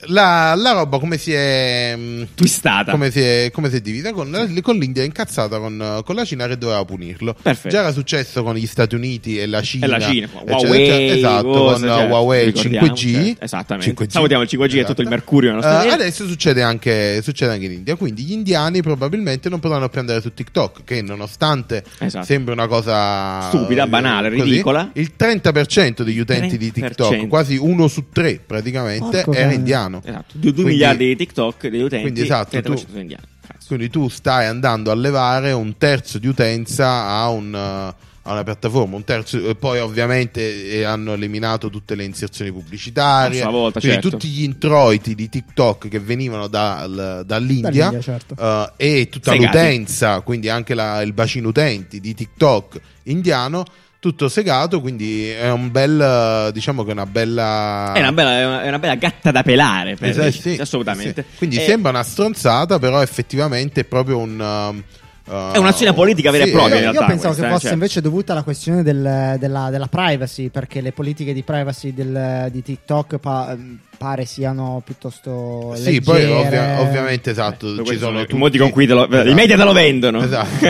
[0.05, 1.95] La, la roba come si è.
[1.95, 2.91] mh, Twistata.
[2.91, 6.45] Come si è, come si è divisa con, con l'India incazzata con, con la Cina
[6.45, 7.35] che doveva punirlo.
[7.41, 7.69] Perfetto.
[7.69, 9.87] Già era successo con gli Stati Uniti e la Cina.
[9.87, 11.15] E la Cina, eccetera, Huawei, eccetera.
[11.15, 13.11] esatto, con certo, Huawei ricordiamo, 5G.
[13.13, 13.93] certo, esattamente.
[14.05, 14.09] 5G.
[14.11, 15.95] Salutiamo il 5G e tutto il mercurio nostra Eh, vita.
[15.95, 17.95] adesso succede anche, succede anche in India.
[17.95, 22.23] Quindi gli indiani probabilmente non potranno più andare su TikTok, che nonostante Esatto.
[22.23, 24.91] sembra una cosa Stupida, banale, così, ridicola.
[24.93, 26.71] il 30% degli utenti di 30%.
[26.71, 29.55] TikTok, quasi uno su tre praticamente, Porco era cane.
[29.95, 30.01] Indiano.
[30.19, 32.01] Esatto, 2 Quindi- miliardi di TikTok degli utenti.
[32.03, 33.23] quindi esatto, 30% tu- sono indiani.
[33.47, 33.67] Cazzo.
[33.67, 38.43] Quindi tu stai andando a levare un terzo di utenza a, un, uh, a una
[38.43, 44.01] piattaforma, un terzo, e poi ovviamente eh, hanno eliminato tutte le inserzioni pubblicitarie, volta, quindi
[44.01, 44.09] certo.
[44.17, 48.35] tutti gli introiti di TikTok che venivano dal- dall'India, Dall'India, certo.
[48.37, 49.45] uh, e tutta Segati.
[49.57, 53.63] l'utenza, quindi anche la- il bacino utenti di TikTok indiano,
[54.07, 57.91] tutto segato, quindi è un bel, diciamo che è una bella...
[57.93, 59.95] È una bella, è una, è una bella gatta da pelare.
[59.95, 61.25] Per Esatto, sì, assolutamente.
[61.31, 61.37] sì.
[61.37, 64.39] Quindi Eh, sembra una stronzata, però effettivamente è proprio un.
[64.39, 67.43] uh, È un'azione politica vera e sì, propria, eh, in Io, realtà, io pensavo questa,
[67.47, 67.73] che fosse cioè.
[67.73, 72.63] invece dovuta alla questione del- della, della privacy, perché le politiche di privacy del- di
[72.63, 73.57] TikTok pa-
[73.97, 76.35] pare siano piuttosto Sì, poi leggere.
[76.35, 79.27] ovvia- ovviamente esatto, Per ci sono i modi con cui te lo- Esatto.
[79.29, 80.21] i media te lo vendono.
[80.23, 80.65] Esatto.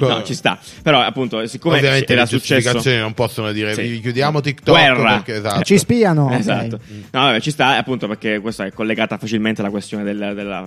[0.06, 0.58] no, ci sta.
[0.82, 2.54] Però, appunto, siccome Ovviamente era le successo.
[2.60, 3.82] giustificazioni non possono dire Sì.
[3.82, 5.14] vi chiudiamo TikTok Guerra.
[5.14, 5.62] perché esatto.
[5.62, 6.30] Ci spiano.
[6.36, 6.78] Esatto.
[7.10, 10.64] No, vabbè, ci sta appunto perché questa è collegata facilmente alla questione del, della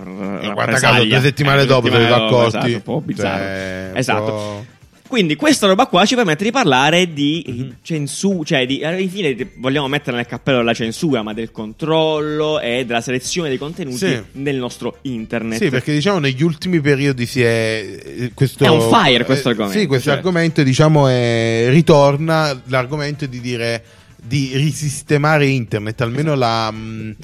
[0.52, 2.56] guarda caso, due settimane Eh, dopo te ne dopo, accorti.
[2.56, 3.38] Esatto, un po' bizzarro.
[3.44, 4.24] Cioè, un esatto.
[4.24, 4.64] po'-
[5.14, 7.76] Quindi questa roba qua ci permette di parlare di Mhm.
[7.82, 12.84] censura, cioè di, alla fine vogliamo mettere nel cappello della censura, ma del controllo e
[12.84, 14.20] della selezione dei contenuti Sì.
[14.32, 15.62] nel nostro internet.
[15.62, 19.52] Sì, perché diciamo negli ultimi periodi si è eh, questo È on fire questo eh,
[19.52, 20.16] argomento, Sì, questo cioè.
[20.16, 23.84] argomento diciamo è, ritorna l'argomento di dire
[24.20, 27.16] di risistemare internet, almeno la, mh,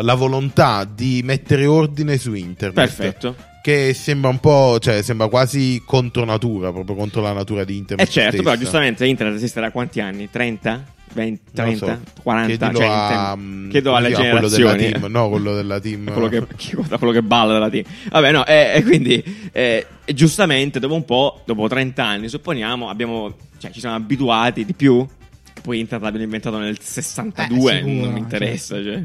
[0.00, 2.74] la volontà di mettere ordine su internet.
[2.74, 3.36] Perfetto.
[3.64, 8.06] Che sembra un po', cioè sembra quasi contro natura, proprio contro la natura di internet.
[8.06, 8.42] Eh certo, stessa.
[8.50, 10.28] però giustamente internet esiste da quanti anni?
[10.30, 10.84] 30?
[11.14, 11.86] 20, Non lo 30?
[12.14, 12.20] so.
[12.22, 12.46] 40?
[12.58, 14.76] Chiedilo Cioè, a, mh, chiedo alle generazioni.
[14.82, 16.12] della team, no, quello della team.
[16.12, 17.84] quello che, chi- quello che balla della team.
[18.10, 22.90] Vabbè, no, e, e quindi eh, e giustamente dopo un po', dopo 30 anni, supponiamo,
[22.90, 25.06] abbiamo, cioè, ci siamo abituati di più.
[25.54, 29.02] Che poi internet l'abbiamo inventato nel 62, Eh, sicuro, non mi interessa, cioè.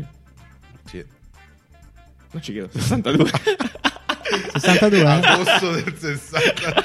[0.84, 1.06] Sì.
[2.32, 3.30] Non ci credo, 62.
[4.54, 5.26] 62?
[5.26, 6.84] Agosto del 60.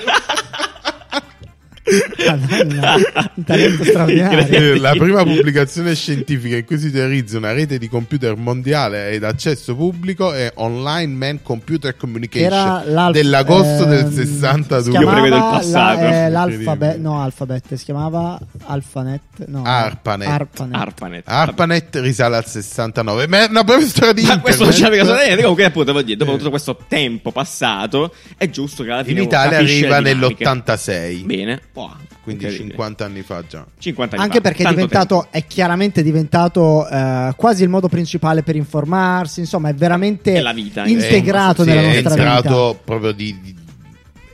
[4.78, 9.74] La prima pubblicazione scientifica in cui si teorizza una rete di computer mondiale ed accesso
[9.74, 14.92] pubblico è Online Man Computer Communication dell'agosto ehm, del si 62.
[14.92, 16.02] Io chiamava prevedo il passato.
[16.02, 20.28] la- eh, l'alfabet, no, alfabet, si chiamava Alphanet, no, Arpanet.
[20.28, 20.76] Arpanet.
[20.76, 21.22] ARPANET.
[21.26, 23.26] ARPANET risale al 69.
[23.28, 25.40] Ma è una breve storia di Ma questo non c'è mica niente.
[25.40, 29.20] Comunque, appunto, voglio dire, dopo tutto questo tempo passato, è giusto che alla In fine
[29.20, 30.44] uno Italia arriva dinamiche.
[30.44, 31.24] nell'86.
[31.24, 32.70] Bene, Wow, Quindi incredibile.
[32.76, 33.66] 50 anni fa già.
[33.78, 38.42] 50 anni Anche fa, perché è diventato, è chiaramente diventato eh, quasi il modo principale
[38.42, 42.74] per informarsi, insomma, è veramente È la vita, integrato Sì, nella è nostra vita.
[42.84, 43.54] proprio di, di-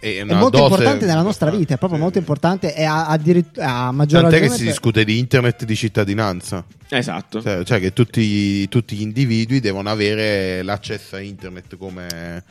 [0.01, 2.05] è, È molto dose importante nella nostra vita, è proprio Sì.
[2.05, 5.77] molto importante e ha addirittura a maggior Tant'è che si per- discute di internet di
[5.77, 6.65] cittadinanza.
[6.89, 7.43] Esatto.
[7.43, 12.07] Cioè, cioè che tutti, tutti gli individui devono avere l'accesso a internet come...
[12.09, 12.43] come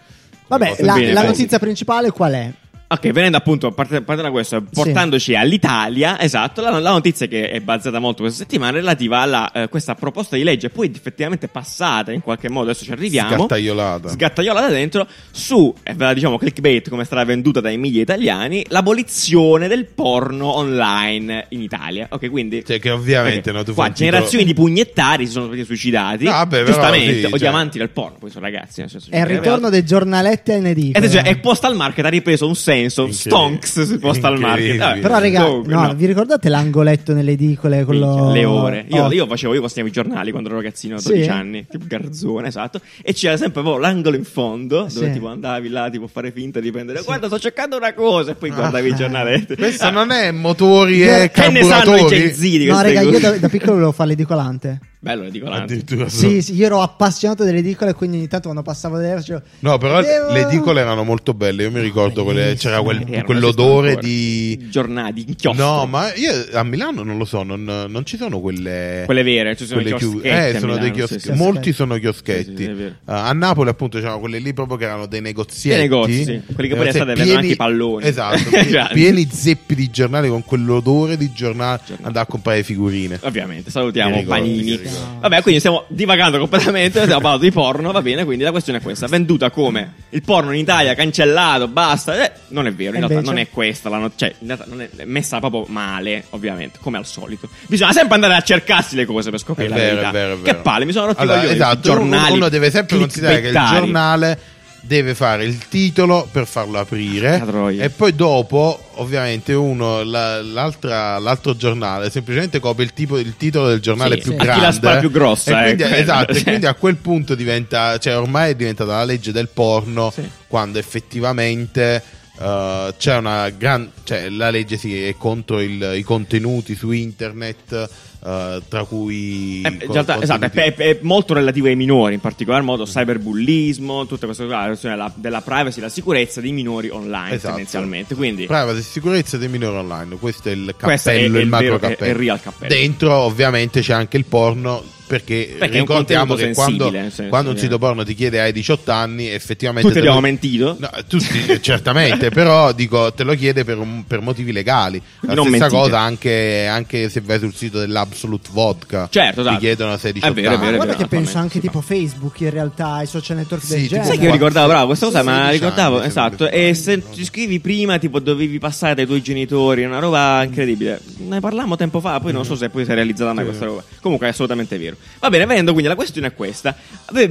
[0.48, 2.52] Vabbè, la, Bene, la notizia principale qual è?
[2.92, 7.28] Ok, venendo appunto, a parte, a parte da questo, portandoci all'Italia, esatto, la, la notizia
[7.28, 10.92] che è balzata molto questa settimana è relativa alla eh, questa proposta di legge, poi
[10.92, 13.36] effettivamente passata in qualche modo, adesso ci arriviamo.
[13.44, 14.10] Sgattaiolata.
[14.10, 19.68] Sgattaiolata dentro su, eh, ve la diciamo clickbait come sarà venduta dai media italiani, l'abolizione
[19.68, 22.08] del porno online in Italia.
[22.10, 22.66] Ok, quindi...
[22.66, 25.64] Cioè, che ovviamente Ok, no, tu qua un titolo- generazioni di pugnettari si sono stati
[25.64, 26.24] suicidati.
[26.24, 28.80] No, vabbè, però giustamente, sì, o di cioè- amanti del porno, poi sono ragazzi.
[28.80, 31.06] Nel senso, È il ritorno dei giornaletti a in edicola.
[31.06, 33.12] ed è, cioè, e Postal Market ha ripreso un senso senso.
[33.12, 34.74] Stonks su postal market.
[34.74, 34.78] Incredibile.
[34.86, 35.94] Vabbè, Però, raga, comunque, no, no.
[35.96, 37.84] vi ricordate l'angoletto nelle edicole?
[37.86, 38.32] Quello...
[38.32, 38.86] Le ore.
[38.90, 39.12] Io, Oh.
[39.12, 41.10] io facevo, io consegnavo i giornali quando ero ragazzino, a Sì?
[41.10, 42.80] 12 anni, tipo garzone, esatto.
[43.02, 45.12] E c'era sempre proprio l'angolo in fondo dove Sì.
[45.12, 47.02] tipo andavi là, tipo fare finta di prendere.
[47.04, 48.32] Guarda, sto cercando una cosa.
[48.32, 49.46] E poi guardavi il giornale.
[49.58, 52.18] Questo Ah, non è motori e Che ne sanno i carburatori.
[52.20, 54.80] Gen Z di No, raga, io da, da piccolo volevo fare l'edicolante.
[55.02, 55.64] Bello l'edicolante.
[55.64, 59.42] Addirittura Sì, sì, io ero appassionato delle edicole, quindi ogni tanto quando passavo delle facevo...
[59.60, 61.64] No, però Devo- le edicole erano molto belle.
[61.64, 64.68] Io mi ricordo quelle, c'era quel- quell'odore di.
[64.70, 65.66] giornali inchiostro.
[65.66, 69.04] No, ma io a Milano non lo so, non, non ci sono quelle.
[69.06, 71.38] Quelle vere, ci sono quelle i chiu- chioschetti eh, sono dei Milano, chioschi- sì, sì.
[71.38, 72.94] molti sono chioschetti.
[73.06, 75.70] Ah, a Napoli, appunto, c'erano quelle lì proprio che erano dei negozietti.
[75.80, 76.42] Dei negozi, sì.
[76.54, 78.06] Quelli che poi Eh, d'estate se vendono anche i palloni.
[78.06, 78.50] Esatto,
[78.92, 81.80] pieni zeppi di giornali con quell'odore di giornale.
[82.02, 83.18] Andare a comprare figurine.
[83.22, 84.88] Ovviamente, salutiamo Panini.
[85.20, 87.02] Vabbè, quindi stiamo divagando completamente.
[87.02, 88.24] Stiamo parlando di porno, va bene.
[88.26, 92.24] Quindi la questione è questa: venduta come il porno in Italia, cancellato, basta.
[92.24, 93.32] Eh, non è vero, in E realtà invece?
[93.34, 96.80] non è questa la not- Cioè, in realtà non è è messa proprio male, ovviamente,
[96.82, 97.50] come al solito.
[97.68, 100.10] Bisogna sempre andare a cercarsi le cose per È scoprire la vero, verità.
[100.10, 100.62] è vero, è Che vero.
[100.62, 101.56] palle, mi sono rotti i Allora, coglioni.
[101.56, 104.40] esatto, uno- giornali uno deve sempre considerare che il giornale
[104.82, 107.44] deve fare il titolo per farlo aprire
[107.80, 113.80] e poi dopo ovviamente uno la- l'altro giornale semplicemente copre il, tipo, il titolo del
[113.82, 114.38] giornale Sì, più sì.
[114.38, 116.40] Grande la spara più grossa, quindi, eh, esatto, sì.
[116.40, 120.28] e quindi a quel punto diventa cioè ormai è diventata la legge del porno Sì.
[120.48, 122.02] quando effettivamente
[122.40, 127.90] eh, c'è una gran cioè la legge sì, è contro il- i contenuti su internet
[128.26, 132.16] eh, tra cui Eh, in realtà, esatto, è, contenuti- è- è molto relativo ai minori,
[132.16, 136.52] in particolar modo cyberbullismo, tutte queste cose, la questione della, della privacy, la sicurezza dei
[136.52, 137.48] minori online Esatto.
[137.56, 138.16] tendenzialmente.
[138.16, 141.66] Quindi Privacy e sicurezza dei minori online, questo è il cappello, è il il macro
[141.66, 142.06] vero- cappello.
[142.06, 142.74] è il real cappello.
[142.74, 147.58] Dentro ovviamente c'è anche il porno perché, Perché è ricordiamo che quando, senso, quando un
[147.58, 150.78] sito porno ti chiede hai 18 anni effettivamente tutti abbiamo lo- mentito.
[150.80, 155.02] No, tutti, eh, certamente, però dico, te lo chiede per, un- per motivi legali.
[155.22, 155.82] La Non stessa mentite.
[155.82, 159.08] cosa anche, anche se vai sul sito dell'Absolute Vodka.
[159.10, 159.56] Certo, esatto.
[159.56, 160.62] Ti chiedono se hai 18 È vero, è anni.
[160.64, 163.72] vero, è guarda vero, che penso anche tipo Facebook in realtà, ai social network Sì,
[163.80, 164.08] del genere.
[164.08, 166.50] Sai che io ricordavo, bravo, questa cosa, ma 16 ricordavo, anni, esatto.
[166.50, 171.02] E se ti scrivi prima, tipo, dovevi passare dai tuoi genitori, una roba incredibile.
[171.18, 173.84] Ne parlammo tempo fa, poi non so se poi si è realizzata mai questa roba.
[174.02, 174.98] Comunque è assolutamente vero.
[175.20, 176.74] Va bene, venendo quindi, la questione è questa.
[177.12, 177.28] Vi,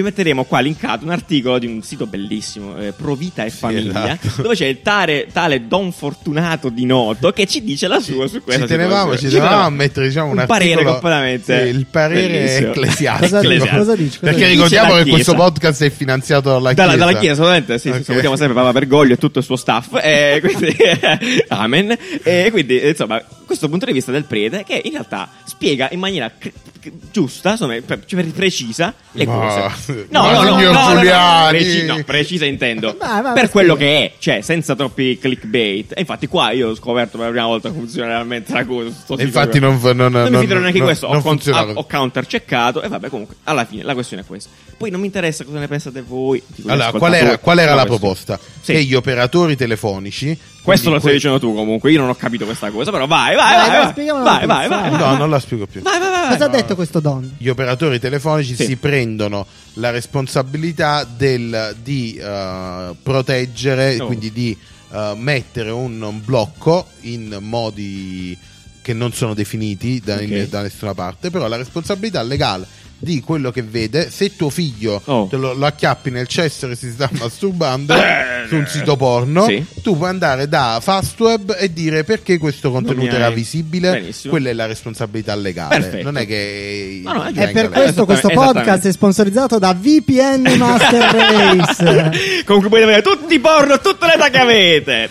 [0.00, 4.42] metteremo qua linkato un articolo di un sito bellissimo, eh, Pro Vita e Famiglia, esatto.
[4.42, 8.42] dove c'è il tale, tale Don Fortunato di Noto che ci dice la sua su
[8.42, 9.32] questa ci tenevamo, situazione.
[9.34, 12.68] ci tenevamo a mettere diciamo, un, un parere articolo- completamente sì, il parere bellissimo.
[12.68, 13.36] ecclesiastico.
[13.38, 13.76] Ecclesiastico.
[13.76, 13.96] Cosa?
[13.96, 17.04] Cosa Perché ricordiamo Dice la che questo podcast è finanziato dalla Dalla, Chiesa.
[17.06, 17.78] dalla Chiesa, assolutamente.
[17.78, 18.04] Sì, sì, Ok.
[18.04, 19.98] salutiamo sempre Papa Bergoglio e tutto il suo staff.
[20.00, 20.76] E quindi,
[21.48, 21.96] amen.
[22.22, 26.30] E quindi, insomma, questo punto di vista del prete, che in realtà spiega in maniera
[26.38, 30.06] cr- cr- giusta, insomma, pre- cioè precisa le Ma- cose.
[30.10, 31.58] ma No, no, no, no, no, no, Giuliani!
[31.58, 32.96] preci- no, precisa intendo.
[32.98, 35.92] Vai, vai, per quello che è, cioè, senza troppi clickbait.
[35.96, 38.90] E infatti, qua io ho scoperto per la prima volta che funziona realmente la cosa.
[39.18, 41.38] infatti non, non, non, Non mi fido neanche non- questo, non ho, con-
[41.74, 44.50] ho- counter checcato e vabbè comunque alla fine la questione è questa.
[44.76, 46.42] Poi non mi interessa cosa ne pensate voi.
[46.66, 48.38] Allora, qual era, qual era la proposta?
[48.62, 48.72] Sì.
[48.72, 50.36] Che gli operatori telefonici.
[50.62, 53.56] Questo lo stai dicendo tu comunque, io non ho capito questa cosa, però vai, vai,
[53.56, 54.98] Vai, vai, vai, vai, vai, vai, vai, vai.
[55.10, 55.82] No, non la spiego più.
[55.82, 56.30] Vai, vai, vai, vai.
[56.30, 57.34] Cosa ha detto questo Don?
[57.36, 58.64] Gli operatori telefonici Sì.
[58.64, 64.06] si prendono la responsabilità del- di eh, proteggere, Oh.
[64.06, 64.56] quindi di
[64.94, 68.36] eh, mettere un, blocco in modi
[68.82, 70.48] che non sono definiti da, Ok.
[70.48, 72.66] da nessuna parte, però la responsabilità legale
[73.02, 75.26] di quello che vede, se tuo figlio Oh.
[75.26, 79.46] te lo, lo acchiappi nel cesso e si sta masturbando Eh, su un sito porno,
[79.46, 79.64] sì.
[79.82, 84.30] tu puoi andare da Fastweb e dire perché questo contenuto era visibile, Benissimo.
[84.32, 85.80] quella è la responsabilità legale.
[85.80, 86.04] Perfetto.
[86.04, 87.28] Non è che No, no, è.
[87.30, 92.42] E venga per questo questo podcast è sponsorizzato da VPN Master Race.
[92.46, 95.08] Comunque potete avere tutti i porno, tutte le età che avete.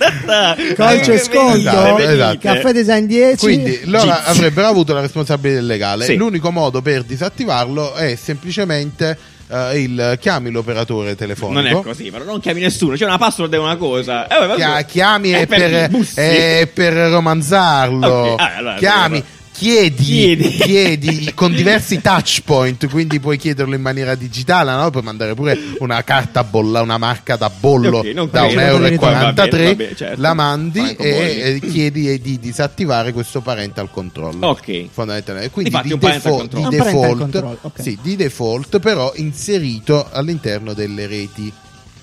[0.75, 2.38] Codice sconto, Esatto, esatto.
[2.39, 3.38] Caffè Design 10.
[3.38, 6.06] Quindi loro avrebbero avuto la responsabilità legale.
[6.06, 6.15] Sì.
[6.15, 9.17] L'unico modo per disattivarlo è semplicemente
[9.51, 11.61] eh, il chiami l'operatore telefonico.
[11.61, 14.27] Non è così, però non chiami nessuno, c'è una password e una cosa.
[14.27, 16.19] Eh, Chia- chiami è per, bussi.
[16.19, 18.07] è per romanzarlo.
[18.07, 19.17] Ok, ah, allora, chiami.
[19.17, 19.39] allora.
[19.53, 20.49] Chiedi, Chiedi.
[20.57, 24.89] chiedi con diversi touch point, quindi puoi chiederlo in maniera digitale, no?
[24.89, 28.79] puoi mandare pure una carta bolla, una marca da bollo Ok, non da credo.
[28.79, 30.21] 1,43 euro, bene, certo.
[30.21, 34.37] la mandi e, e chiedi di disattivare questo parental control.
[34.41, 34.87] Ok.
[34.89, 35.49] Fondamentalmente.
[35.51, 37.81] Quindi di, default- di default, control, ok.
[37.81, 41.51] sì, di default, però inserito all'interno delle reti.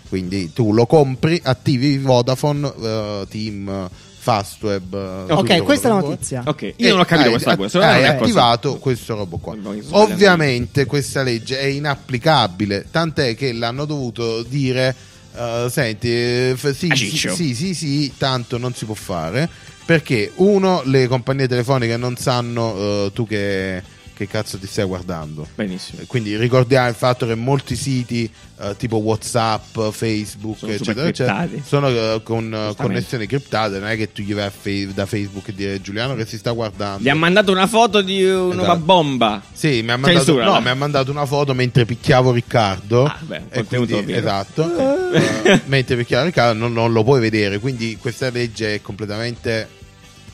[0.08, 3.90] Quindi tu lo compri, attivi Vodafone, eh, Team,
[4.32, 4.94] Fastweb.
[5.28, 6.42] eh, Ok, questa è la notizia.
[6.44, 7.78] Ok, io e non ho capito hai- questa hai- cosa.
[7.88, 9.56] Hai attivato questo robo qua.
[9.90, 14.94] Ovviamente questa legge è inapplicabile, tant'è che l'hanno dovuto dire
[15.34, 19.48] eh, senti, eh, f- sì, sì, sì, sì, sì, tanto non si può fare.
[19.86, 23.82] Perché uno, le compagnie telefoniche non sanno eh, tu che,
[24.18, 25.46] che cazzo ti stai guardando.
[25.54, 26.02] Benissimo.
[26.08, 28.28] Quindi ricordiamo il fatto che molti siti
[28.60, 33.78] eh, tipo WhatsApp, Facebook, Sono eccetera, eccetera, sono eh, con eh, connessioni criptate.
[33.78, 36.36] Non è che tu gli vai a fe- da Facebook e dire Giuliano che si
[36.36, 37.04] sta guardando.
[37.04, 38.78] Gli ha mandato una foto di una Esatto.
[38.80, 39.40] bomba.
[39.52, 43.04] Sì, mi ha, mandato, no, mi ha mandato una foto mentre picchiavo Riccardo.
[43.04, 44.66] Ah, beh, contenuto quindi- esatto.
[45.66, 47.60] Mentre picchiavo Riccardo non, non lo puoi vedere.
[47.60, 49.68] Quindi questa legge è completamente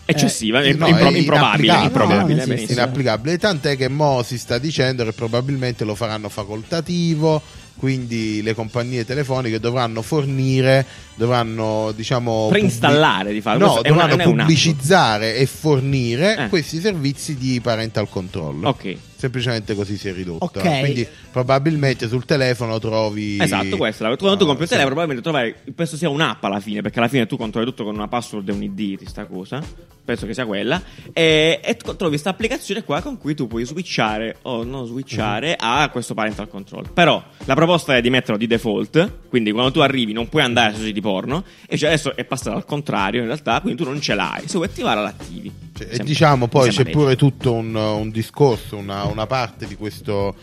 [0.06, 1.84] Eccessiva, Eh, impro- no, è improbabile, inapplicabile.
[1.86, 3.38] improbabile, No, inapplicabile.
[3.38, 7.40] Tant'è che mo si sta dicendo che probabilmente lo faranno facoltativo.
[7.76, 10.86] Quindi le compagnie telefoniche dovranno fornire,
[11.16, 13.58] dovranno diciamo Preinstallare, di fatto.
[13.58, 14.46] No, Questo una- dovranno un'app.
[14.46, 16.48] pubblicizzare e fornire Eh.
[16.48, 18.64] questi servizi di parental control.
[18.64, 18.96] Ok.
[19.16, 20.44] Semplicemente così si è ridotta.
[20.44, 20.80] Ok.
[20.80, 23.38] Quindi probabilmente sul telefono trovi.
[23.40, 24.08] Esatto, questa.
[24.08, 24.76] la- Quando tu compri il sì.
[24.76, 25.72] telefono, probabilmente trovai.
[25.74, 28.52] Penso sia un'app alla fine, perché alla fine tu controlli tutto con una password e
[28.52, 29.60] un ID di sta cosa.
[30.04, 30.82] Penso che sia quella.
[31.12, 35.54] E, e trovi questa applicazione qua con cui tu puoi switchare o non switchare Mhm.
[35.58, 36.90] a questo parental control.
[36.92, 39.20] Però la proposta è di metterlo di default.
[39.28, 41.42] Quindi quando tu arrivi non puoi andare su siti porno.
[41.66, 43.60] E cioè adesso è passato al contrario, in realtà.
[43.62, 44.42] Quindi tu non ce l'hai.
[44.46, 45.50] Se vuoi attivarla, l'attivi.
[45.76, 50.34] Cioè, e diciamo poi c'è pure tutto un, un discorso, una, una parte di, questo,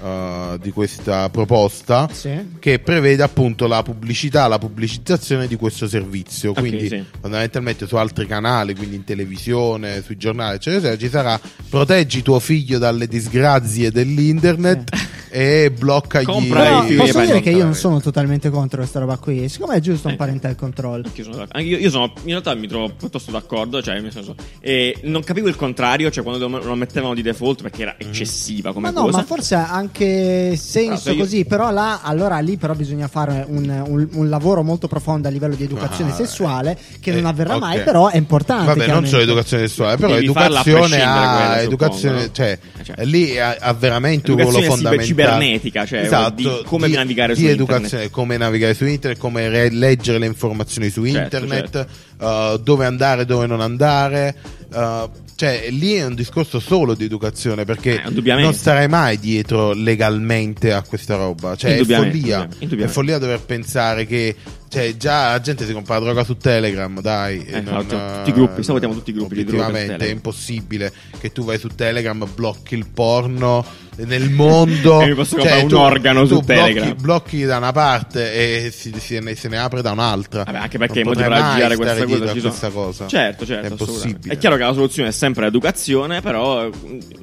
[0.00, 2.56] uh, di questa proposta Sì.
[2.58, 6.50] che prevede appunto la pubblicità, la pubblicizzazione di questo servizio.
[6.50, 7.04] Ok, quindi sì.
[7.20, 12.38] fondamentalmente su altri canali, quindi in televisione, sui giornali, eccetera, eccetera, ci sarà proteggi tuo
[12.40, 14.90] figlio dalle disgrazie dell'internet
[15.30, 18.78] e bloccagli Compra Però i figli posso di dire che io non sono totalmente contro
[18.78, 19.48] questa roba qui.
[19.48, 20.16] Siccome è giusto un Eh.
[20.16, 21.02] parental control.
[21.04, 24.10] Anche io sono, anche io, io sono- in realtà mi trovo piuttosto d'accordo, cioè nel
[24.12, 28.72] senso, eh, non capivo il contrario, cioè quando lo mettevano di default perché era eccessiva
[28.72, 29.18] come Ma no, cosa.
[29.18, 33.08] ma forse ha anche senso Però se io- così, però là, allora lì però bisogna
[33.08, 37.24] fare un, un- un lavoro molto profondo a livello di educazione Ah, sessuale che non
[37.24, 37.60] eh, avverrà ok.
[37.60, 38.66] mai, però è importante.
[38.66, 43.04] Vabbè, non solo educazione sessuale, però Devi a educazione ha quella, educazione, cioè, cioè.
[43.04, 45.04] lì ha, ha veramente un ruolo fondamentale.
[45.04, 48.10] cibernetica, cioè, esatto, di come navigare di su educazione, internet.
[48.10, 51.86] come navigare su internet, come re- leggere le informazioni su Certo, internet,
[52.20, 54.34] uh, dove andare, dove non andare.
[54.74, 55.08] uh,
[55.38, 58.10] cioè, lì è un discorso solo di educazione perché Eh,
[58.42, 61.54] non starai mai dietro legalmente a questa roba.
[61.54, 62.48] Cioè, è follia.
[62.58, 62.84] indubbiamente.
[62.84, 64.34] È follia dover pensare che.
[64.68, 67.44] Cioè, già la gente si compra la droga su Telegram, dai.
[67.44, 71.58] Eh, non- tutti i gruppi, salutiamo tutti i gruppi Obiettivamente è impossibile che tu vai
[71.58, 73.64] su Telegram, blocchi il porno
[73.96, 75.00] nel mondo.
[75.08, 77.00] E posso Cioè, un tu- organo tu su blocchi- Telegram.
[77.00, 80.44] Blocchi da una parte e si, si ne, se ne apre da un'altra.
[80.44, 82.40] Vabbè, anche perché Non per aggirare questa cosa, ci sono.
[82.40, 83.06] questa cosa.
[83.08, 84.34] Certo, certo, È impossibile.
[84.34, 86.70] È chiaro che la soluzione è sempre l'educazione, però eh,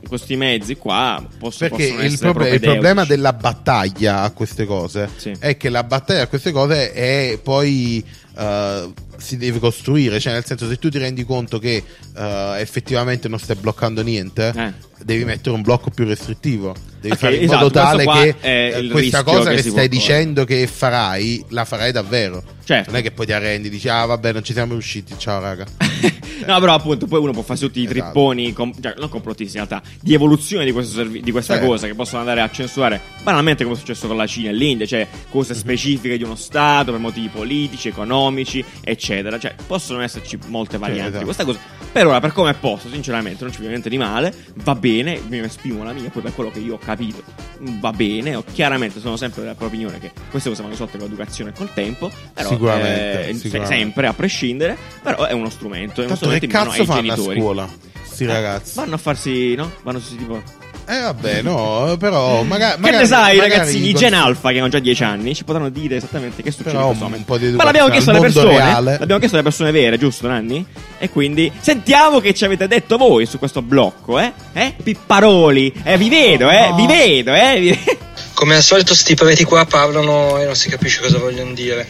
[0.08, 5.10] questi mezzi qua posso- Perché possono il, proble- il problema della battaglia a queste cose
[5.15, 5.34] Sì.
[5.38, 8.03] è che la battaglia a queste cose è poi
[8.37, 11.84] eh, si deve costruire, cioè nel senso se tu ti rendi conto che
[12.17, 14.73] eh, effettivamente non stai bloccando niente, Eh.
[15.04, 18.36] devi mettere un blocco più restrittivo, devi Ok, fare in esatto, modo tale che
[18.78, 22.43] eh, questa cosa che che, stai dicendo che farai, la farai davvero.
[22.65, 22.89] Certo.
[22.89, 25.65] Non è che poi ti arrendi, dici ah vabbè non ci siamo riusciti, ciao raga.
[26.47, 27.99] no, però appunto poi uno può farsi tutti i Esatto.
[28.01, 31.69] tripponi, com- cioè, non complottisti in realtà, di evoluzione di, questo servi- di questa Certo.
[31.69, 34.88] cosa che possono andare a censurare banalmente come è successo con la Cina e l'India,
[34.88, 35.60] cioè cose Mhm.
[35.60, 39.04] specifiche di uno Stato per motivi politici, economici, eccetera.
[39.13, 41.19] Cioè possono esserci molte varianti esatto.
[41.19, 41.59] di questa cosa.
[41.91, 45.21] Per ora, per come è posto, sinceramente, non ci vedo niente di male, va bene,
[45.27, 47.23] mi esprimo la mia, poi per quello che io ho capito
[47.59, 51.51] va bene, chiaramente sono sempre della propria opinione che queste cose vanno risolte con l'educazione
[51.51, 53.75] e col tempo, però Sicuramente, eh, se- sicuramente.
[53.75, 56.85] sempre a prescindere, però è uno strumento, è uno Tanto che strumento in mano ai
[56.85, 57.39] fanno a genitori.
[57.39, 57.69] scuola?
[58.03, 58.75] Sti ragazzi.
[58.75, 59.71] Vanno a farsi, no?
[59.83, 60.41] Vanno su tipo.
[60.87, 62.79] Eh vabbè, no, però magari...
[62.81, 63.89] che ne sai, magari ragazzini?
[63.89, 66.81] I Gen Alpha che hanno già 10 anni ci potranno dire esattamente che succede Però
[66.81, 67.33] in questo un momento.
[67.33, 68.57] po' di Ma l'abbiamo chiesto alle persone.
[68.57, 68.91] reale.
[68.99, 70.63] L'abbiamo chiesto alle persone vere, giusto, Nanni?
[70.99, 74.31] E quindi sentiamo che ci avete detto voi su questo blocco, eh?
[74.53, 74.75] Eh?
[74.83, 75.73] Pipparoli.
[75.83, 76.71] Eh, vi vedo, eh?
[76.75, 77.59] Vi vedo, eh?
[77.59, 77.97] Vi-
[78.36, 81.88] Come al solito sti preti qua parlano e non si capisce cosa vogliono dire.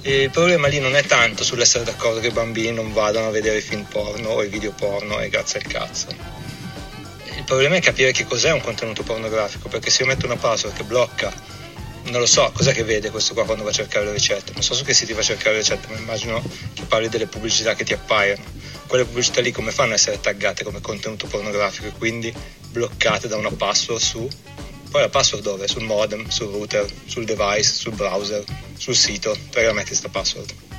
[0.00, 3.30] E il problema lì non è tanto sull'essere d'accordo che i bambini non vadano a
[3.30, 6.06] vedere i film porno o i video porno e grazie al cazzo.
[7.42, 10.76] Il problema è capire che cos'è un contenuto pornografico, perché se io metto una password
[10.76, 11.34] che blocca,
[12.04, 14.52] non lo so, cos'è che vede questo qua quando va a cercare le ricette?
[14.52, 16.40] Non so su che siti va a cercare le ricette, ma immagino
[16.72, 18.44] che parli delle pubblicità che ti appaiono.
[18.86, 22.32] Quelle pubblicità lì come fanno a essere taggate come contenuto pornografico e quindi
[22.70, 24.28] bloccate da una password su
[24.88, 25.66] poi la password dove?
[25.66, 28.44] Sul modem, sul router, sul device, sul browser,
[28.78, 30.71] sul sito, perché la metti sta password.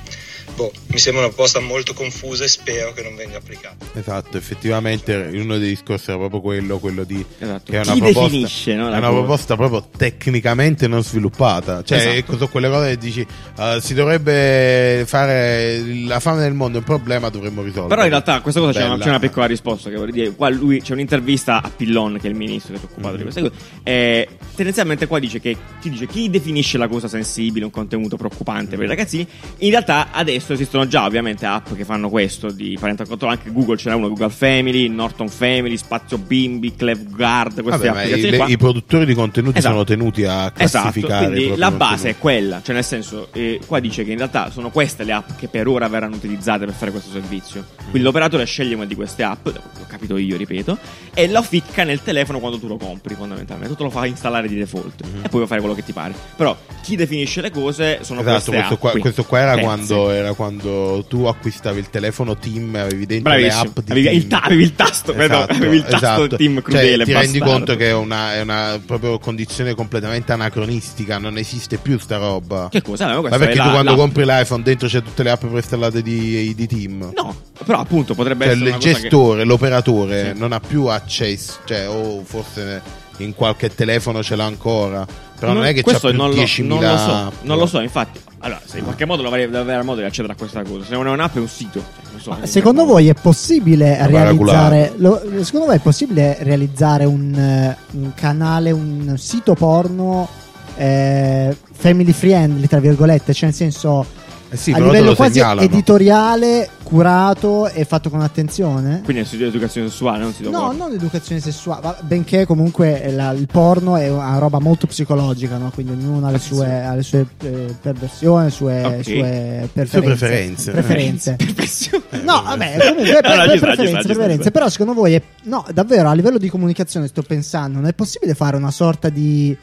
[0.55, 3.85] Boh, mi sembra una proposta molto confusa e spero che non venga applicata.
[3.93, 7.71] Esatto, effettivamente uno dei discorsi era proprio quello, quello di Esatto.
[7.71, 9.19] che è una Chi proposta, definisce, no, è la una cosa?
[9.19, 11.83] proposta proprio tecnicamente non sviluppata.
[11.83, 12.15] Cioè, Esatto.
[12.17, 13.25] ecco, sono quelle cose che dici
[13.59, 17.87] eh, si dovrebbe fare la fame del mondo è un problema, dovremmo risolverlo.
[17.89, 20.31] Però in realtà a questa cosa c'è una, c'è una piccola risposta che vorrei dire.
[20.31, 23.21] Qua lui c'è un'intervista a Pillon, che è il ministro che si è occupato di
[23.23, 23.53] queste cose.
[23.83, 28.75] E tendenzialmente qua dice che ti dice chi definisce la cosa sensibile, un contenuto preoccupante
[28.75, 29.27] per i ragazzini.
[29.59, 33.31] In realtà adesso esistono già ovviamente app che fanno questo di parental control.
[33.31, 38.37] Anche Google ce n'è uno, Google Family, Norton Family, Spazio Bimbi, Clevguard, queste Vabbè, applicazioni
[38.37, 39.73] le- i produttori di contenuti Esatto.
[39.73, 43.59] sono tenuti a Esatto, classificare i quindi la base è quella, cioè nel senso, eh,
[43.65, 46.73] qua dice che in realtà sono queste le app che per ora verranno utilizzate per
[46.73, 47.63] fare questo servizio.
[47.83, 50.77] Quindi l'operatore sceglie una di queste app, l'ho capito io, ripeto,
[51.13, 53.69] e lo ficca nel telefono quando tu lo compri, fondamentalmente.
[53.69, 56.13] Tu te lo fa installare di default e poi puoi fare quello che ti pare.
[56.35, 58.79] Però chi definisce le cose sono Esatto, queste questo app.
[58.79, 59.63] qua, questo qua era, Terze.
[59.65, 63.69] quando, era quando tu acquistavi il telefono Team e avevi dentro le Bravissimo.
[63.69, 64.17] app di Avevi Team.
[64.21, 66.95] il, ta- avevi il tasto, vedo, avevi il tasto team crudele.
[66.97, 67.51] Cioè, ti rendi bastardo.
[67.65, 72.69] conto che è una, è una proprio condizione completamente anacronistica, non esiste più sta roba.
[72.71, 73.07] Che cosa?
[73.07, 76.01] Ma Ma perché tu la- quando la- compri l'iPhone dentro c'è tutte le app preinstallate
[76.01, 77.11] di, di Team?
[77.15, 80.39] No, però appunto potrebbe Cioè, essere il cosa che- gestore, l'operatore Sì.
[80.39, 85.05] non ha più accesso, cioè, o forse in qualche telefono ce l'ha ancora.
[85.39, 87.33] Però non, è che c'ha più non lo, 10.000 non lo so, app.
[87.41, 88.19] non lo so, infatti.
[88.39, 90.85] Allora, se in qualche modo dovrei deve avere modo di accedere a questa cosa.
[90.85, 91.79] Se non è un'app è un sito.
[91.79, 96.37] Cioè, non so, in Secondo voi è possibile Una realizzare lo- secondo voi è possibile
[96.41, 100.27] realizzare un, eh, un canale, un sito porno
[100.75, 104.05] eh, family friendly, tra virgolette, cioè nel senso
[104.53, 105.61] Eh sì, a livello lo quasi segnalano.
[105.61, 109.01] editoriale, curato e fatto con attenzione?
[109.03, 110.77] Quindi è un sito di educazione sessuale, non sito No, porno.
[110.83, 115.71] non educazione sessuale, benché comunque la- il porno è una roba molto psicologica, no?
[115.73, 119.03] quindi ognuno ha le sue, ha le sue eh, perversioni, le sue, Ok.
[119.03, 120.01] sue preferenze.
[120.01, 120.71] preferenze.
[120.71, 121.35] Preferenze.
[121.35, 122.03] Perfezione.
[122.23, 124.51] No, vabbè, sta, ci sta, preferenze, preferenze.
[124.51, 128.35] Però secondo voi è, no, davvero a livello di comunicazione sto pensando, non è possibile
[128.35, 129.57] fare una sorta di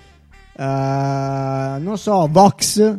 [0.57, 0.63] eh,
[1.79, 2.97] non so, Vox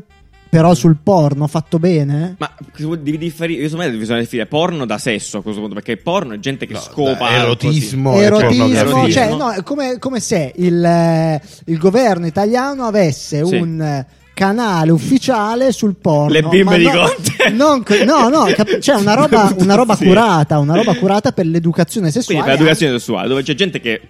[0.51, 2.35] però sul porno fatto bene?
[2.37, 2.51] Ma
[2.99, 6.33] devi differire, io secondo me bisogna definire porno da sesso a questo punto, perché porno
[6.33, 9.13] è gente che No, scopa da erotismo Erotismo, pornografia.
[9.13, 13.55] cioè, no, è come, come se il, eh, il governo italiano avesse Sì.
[13.55, 16.33] un eh, canale ufficiale sul porno.
[16.33, 17.49] Le bimbe di no- Conte.
[17.55, 20.03] non no, no, cap- cioè una roba, una roba Sì.
[20.05, 22.49] curata, una roba curata per l'educazione Quindi sessuale.
[22.49, 24.01] per l'educazione sessuale, dove c'è gente che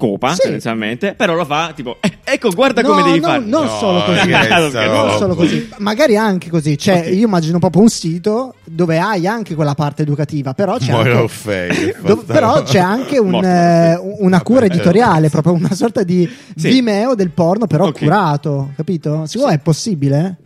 [0.00, 0.40] scopa, Sì.
[0.42, 3.44] tendenzialmente, però lo fa tipo, "Eh, ecco, guarda No, come devi no, fare.
[3.44, 6.78] non No, solo così, Non solo così, magari anche così.
[6.78, 7.06] Cioè, Ok.
[7.14, 11.98] io immagino proprio un sito dove hai anche quella parte educativa, però c'è anche, dove-
[12.00, 12.32] basta.
[12.32, 16.68] però c'è anche un, eh, una cura Vabbè, editoriale, proprio una sorta di Sì.
[16.70, 17.98] Vimeo del porno, però Ok.
[17.98, 19.26] curato, capito?
[19.26, 20.36] Secondo me è possibile?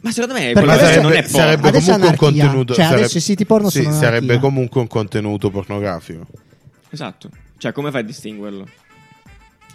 [0.00, 1.36] Ma secondo me Perché adesso- non sarebbe, è porno.
[1.38, 2.74] sarebbe Adesso comunque un contenuto.
[2.74, 4.38] Cioè, sarebbe- adesso i siti porno sì, sono sarebbe anarchia.
[4.40, 6.24] comunque un contenuto pornografico.
[6.90, 7.28] Esatto.
[7.58, 8.66] Cioè, come fai a distinguerlo?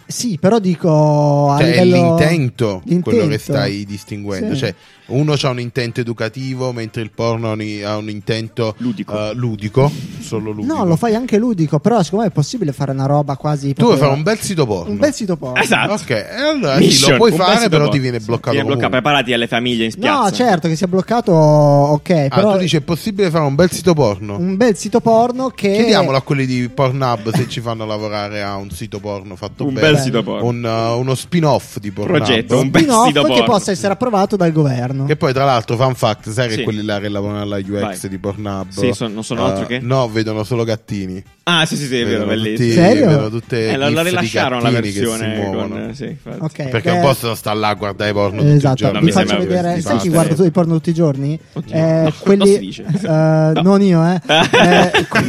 [0.06, 2.16] Sì, però dico a Cioè, è livello...
[2.16, 3.38] l'intento, quello che l'intento.
[3.38, 4.54] stai distinguendo.
[4.54, 4.60] Sì.
[4.60, 4.74] Cioè,
[5.06, 7.60] uno ha un intento educativo, mentre il porno ha un-
[8.02, 9.30] un intento Ludico.
[9.30, 9.90] eh, ludico,
[10.20, 10.74] solo ludico.
[10.74, 13.72] No, lo fai anche ludico, però secondo me è possibile fare una roba quasi...
[13.74, 14.90] Tu vuoi fare un bel sito porno.
[14.92, 15.60] un bel sito porno.
[15.62, 15.92] Esatto.
[15.94, 17.90] Ok, e allora sì, Mission, lo puoi un bel fare, però porno.
[17.92, 18.50] ti viene bloccato.
[18.52, 19.00] Viene bloccato, comunque.
[19.10, 20.20] preparati alle famiglie in spiazza.
[20.22, 23.70] No, certo che sia bloccato, ok, Ah, però tu dici è possibile fare un bel
[23.70, 24.36] sito porno?
[24.36, 28.56] un bel sito porno che Chiediamolo a quelli di Pornhub se ci fanno lavorare a
[28.56, 29.90] un sito porno fatto Un bene.
[29.92, 30.46] bel sito porno.
[30.46, 32.16] Un, uh, uno spin-off di Pornhub.
[32.16, 33.44] Progetto, un bel spin-off sito che porno.
[33.44, 35.01] possa essere approvato dal governo.
[35.06, 36.62] Che poi, tra l'altro, fan fact, sai che Sì.
[36.62, 37.68] quelli là che lavorano alla UX
[38.00, 38.08] Vai.
[38.08, 39.78] di Pornhub Sì, son- non sono eh, altro che?
[39.80, 41.22] No, vedono solo gattini.
[41.44, 43.18] Ah, sì, sì, sì, è vero, bellissimo.
[43.24, 45.68] tutti- tutte Eh, la, rilasciarono la che si versione muovono.
[45.68, 45.90] con...
[45.92, 46.38] Sì, infatti.
[46.40, 48.94] Ok, Perché beh, non possono stare là a guardare porno tutti i Esatto, giorni.
[48.94, 49.80] Non mi faccio vedere.
[49.80, 51.36] Sai chi guarda tu i porno tutti i giorni?
[51.54, 51.74] Oddio.
[51.74, 52.84] Eh, No, non quelli, si dice.
[52.86, 53.52] eh, No.
[53.62, 54.20] Non io, eh.
[54.24, 55.26] Eh, que-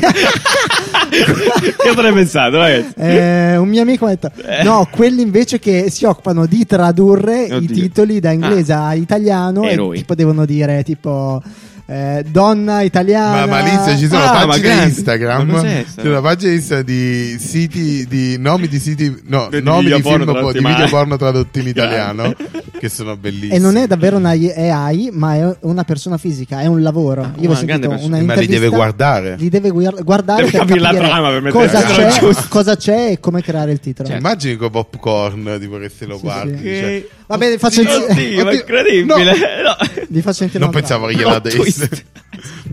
[1.86, 2.94] Io avrei pensato, ragazzi.
[2.96, 4.32] eh, un mio amico mi ha detto:
[4.64, 7.74] No, quelli invece che si occupano di tradurre i Oddio.
[7.76, 9.96] titoli da inglese a italiano Eroi.
[9.96, 11.42] e tipo devono dire tipo
[11.86, 13.46] eh, donna italiana.
[13.46, 14.84] Ma, ma lì ci sono Ah, pagine.
[14.84, 15.86] Instagram.
[15.86, 19.98] Sta C'è una pagina Instagram di siti di nomi di siti no, Di nomi video
[19.98, 22.34] di film porno po- di tradotti video porno tradotti in italiano
[22.80, 23.54] che sono bellissimi.
[23.56, 27.32] E non è davvero una AI, ma è una persona fisica, è un lavoro.
[27.40, 29.36] Io ho una sentito una Ma li deve guardare.
[29.38, 32.20] Li deve guar- guardare Deve per capire la trama per cosa c'è,
[32.50, 34.08] cosa c'è e come creare il titolo.
[34.08, 34.22] Certo.
[34.26, 36.58] Immagini con popcorn tipo che se lo Sì, guardi.
[36.58, 36.64] sì.
[36.80, 39.04] cioè, Va bene, faccio Oddio, ma Oddio, incredibile.
[39.06, 39.16] no.
[39.64, 39.76] No.
[40.10, 42.06] Vi faccio sentire non pensavo che gliela Plot desse.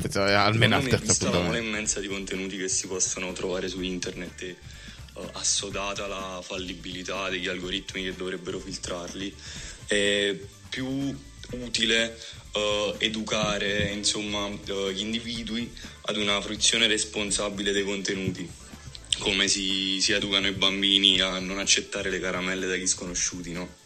[0.01, 1.67] pensavo eh, almeno vista la mole appuntamento.
[1.67, 4.57] immensa di contenuti che si possono trovare su internet e eh,
[5.33, 9.35] assodata la fallibilità degli algoritmi che dovrebbero filtrarli,
[9.87, 10.37] è
[10.69, 11.17] più
[11.51, 12.17] utile
[12.53, 15.71] eh, educare insomma, eh, gli individui
[16.03, 18.49] ad una fruizione responsabile dei contenuti,
[19.19, 23.79] come si, si educano i bambini a non accettare le caramelle dagli sconosciuti, no?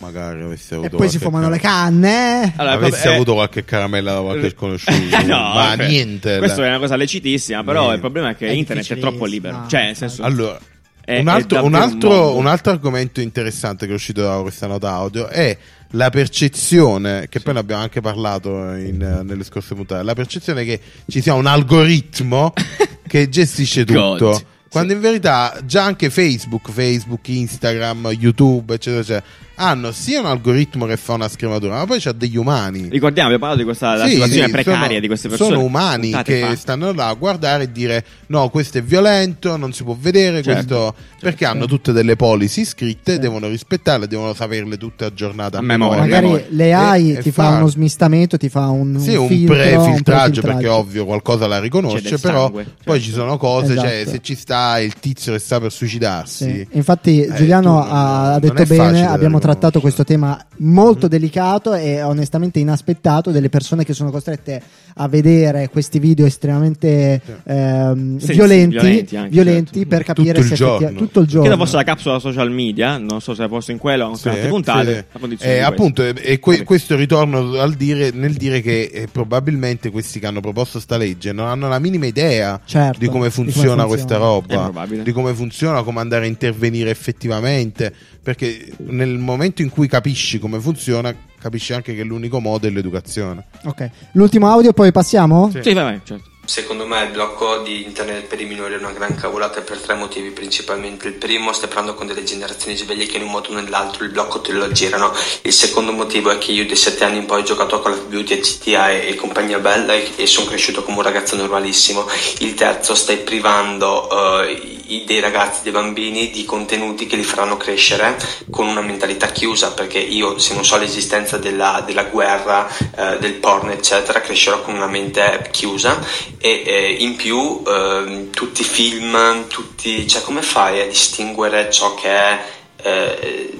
[0.00, 2.44] Magari avessi E avuto poi si fumano le canne.
[2.44, 2.52] eh?
[2.56, 5.86] Allora, avessi eh, avuto qualche caramella da qualche sconosciuto, no, ma ok.
[5.88, 6.38] niente.
[6.38, 7.94] Questa è una cosa lecitissima, però Niente.
[7.96, 9.56] il problema è che È internet è troppo libero.
[9.56, 10.56] Ah, Cioè, nel senso, Allora,
[11.04, 14.90] è- un, altro, un, altro, un altro argomento interessante che è uscito da questa nota
[14.92, 15.56] audio è
[15.92, 20.80] la percezione, che poi ne abbiamo anche parlato in- nelle scorse puntate, la percezione che
[21.08, 22.52] ci sia un algoritmo
[23.06, 24.18] che gestisce God.
[24.18, 24.42] tutto.
[24.70, 29.24] Quando in verità già anche Facebook, Facebook, Instagram, YouTube, eccetera, eccetera,
[29.60, 32.88] hanno sia un algoritmo che fa una scrematura, ma poi c'ha degli umani.
[32.88, 35.50] Ricordiamo, abbiamo parlato di questa Sì, situazione sì, precaria sono- di queste persone.
[35.50, 36.56] Sono umani che fa.
[36.56, 40.52] stanno là a guardare e dire no, questo è violento, non si può vedere, Certo.
[40.52, 45.62] questo perché hanno tutte delle policy scritte, devono rispettarle, devono saperle tutte aggiornate a, A
[45.62, 46.02] memoria.
[46.04, 46.20] memoria.
[46.30, 49.54] Magari le AI E- ti e fa uno smistamento, ti fa un, sì, un filtro,
[49.56, 50.74] pre-filtraggio perché prefiltraggio.
[50.76, 53.00] ovvio qualcosa la riconosce, però sangue, poi certo.
[53.00, 54.10] ci sono cose, cioè Esatto.
[54.10, 56.44] se ci sta il tizio che sta per suicidarsi.
[56.44, 56.68] Sì.
[56.72, 63.30] Infatti Eh, Giuliano ha detto bene, abbiamo trattato questo tema molto delicato e onestamente inaspettato
[63.30, 64.60] delle persone che sono costrette
[65.00, 69.88] a vedere questi video estremamente ehm, Sì, violenti, sì, violenti anche, violenti certo.
[69.88, 70.98] per capire Tutto il se effettivamente- giorno.
[70.98, 71.46] tutto il giorno.
[71.48, 74.16] Credo fosse la capsula social media, non so se è posto in quello o in
[74.16, 75.06] Sì, altre puntate.
[75.10, 75.28] sì.
[75.36, 80.18] la Eh, appunto, e- que- questo ritorno al dire, nel dire che eh, probabilmente questi
[80.20, 83.30] che hanno proposto sta legge non hanno la minima idea Certo, di come di come
[83.30, 87.92] funziona questa roba, di come funziona, come andare a intervenire effettivamente,
[88.22, 93.46] perché nel momento in cui capisci come funziona, capisci anche che l'unico modo è l'educazione.
[93.64, 93.90] Ok.
[94.12, 95.50] L'ultimo audio poi passiamo?
[95.50, 95.60] Sì.
[95.62, 96.36] Sì, vai, vai, certo.
[96.48, 99.92] Secondo me il blocco di internet per i minori è una gran cavolata per tre
[99.92, 101.06] motivi principalmente.
[101.06, 104.10] Il primo, stai parlando con delle generazioni sveglie che in un modo o nell'altro il
[104.10, 105.12] blocco te lo girano.
[105.42, 107.92] Il secondo motivo è che io dai 7 anni in poi ho giocato a Call
[107.92, 111.36] of Duty, a GTA e, e compagnia bella e, e sono cresciuto come un ragazzo
[111.36, 112.06] normalissimo.
[112.38, 118.16] Il terzo, stai privando eh, dei ragazzi, dei bambini di contenuti che li faranno crescere
[118.50, 122.66] con una mentalità chiusa perché io se non so l'esistenza della, della guerra,
[122.96, 125.98] eh, del porno eccetera, crescerò con una mente chiusa
[126.38, 131.94] e eh, in più ehm, tutti i film, tutti, cioè come fai a distinguere ciò
[131.94, 132.44] che è
[132.82, 133.58] eh,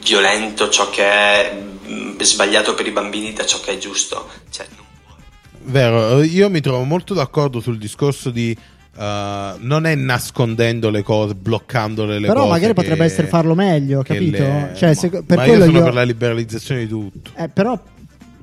[0.00, 4.28] violento, ciò che è mm, sbagliato per i bambini da ciò che è giusto?
[4.50, 4.66] Cioè.
[5.64, 8.56] Vero, io mi trovo molto d'accordo sul discorso di
[8.96, 12.50] eh, non è nascondendo le cose, bloccandole le Però cose.
[12.50, 14.38] magari che- potrebbe essere farlo meglio, capito?
[14.38, 17.30] le- Cioè, ma- se- per ma io sono io- per la liberalizzazione di tutto.
[17.36, 17.78] Eh, però,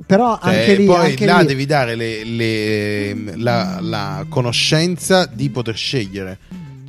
[0.05, 5.25] però Cioè, anche lì, poi anche là lì- devi dare le- le- la, la conoscenza
[5.31, 6.37] di poter scegliere.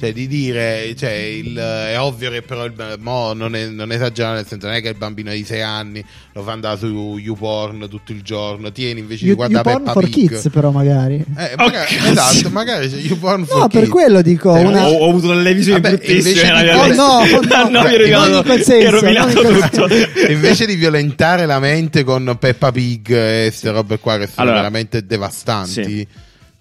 [0.01, 4.37] Cioè, di dire, cioè, il- è ovvio che però il, mo non, è, non esagerare,
[4.37, 7.87] nel senso, non è che il bambino di 6 anni lo fa andare su YouPorn
[7.91, 8.73] tutto il giorno.
[8.73, 10.29] Tieni invece You- di guardare YouPorn Peppa for Pig.
[10.31, 11.17] kids, però magari.
[11.37, 13.93] Eh, magari- esatto, magari c'è YouPorn for No, per kids.
[13.93, 16.81] quello dico, Cioè, una- Ho, ho avuto delle visioni Vabbè, bruttissime invece nella di- mia
[16.81, 17.81] Oh, no, oh, no, no,
[18.43, 19.01] quel che senso,
[19.43, 19.87] tutto.
[20.33, 24.57] invece di violentare la mente con Peppa Pig e queste robe qua che sono Allora,
[24.57, 25.71] veramente devastanti.
[25.85, 26.07] sì.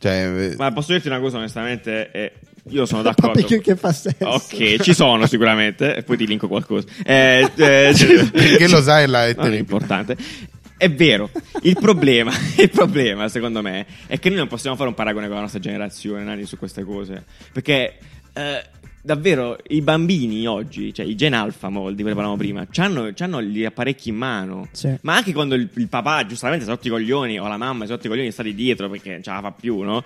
[0.01, 2.09] Cioè, Ma posso dirti una cosa onestamente?
[2.13, 2.31] eh,
[2.69, 3.33] io sono d'accordo.
[3.33, 4.25] Papi che, che fa senso.
[4.27, 6.87] Ok, ci sono sicuramente, e poi ti linko qualcosa.
[7.03, 10.17] Eh, eh, perché lo sai là è Non è importante.
[10.77, 11.29] È vero,
[11.63, 15.35] il problema, il problema secondo me è che noi non possiamo fare un paragone con
[15.35, 17.25] la nostra generazione, Nani, su queste cose.
[17.51, 17.97] Perché
[18.31, 18.63] eh,
[19.01, 23.65] davvero i bambini oggi, cioè i gen alpha mo, di cui parlavamo prima, hanno gli
[23.65, 24.67] apparecchi in mano.
[24.71, 24.95] Sì.
[25.01, 28.09] Ma anche quando il, il papà giustamente rotto i coglioni o la mamma rotto i
[28.09, 30.03] coglioni stati dietro perché non ce la fa più, no?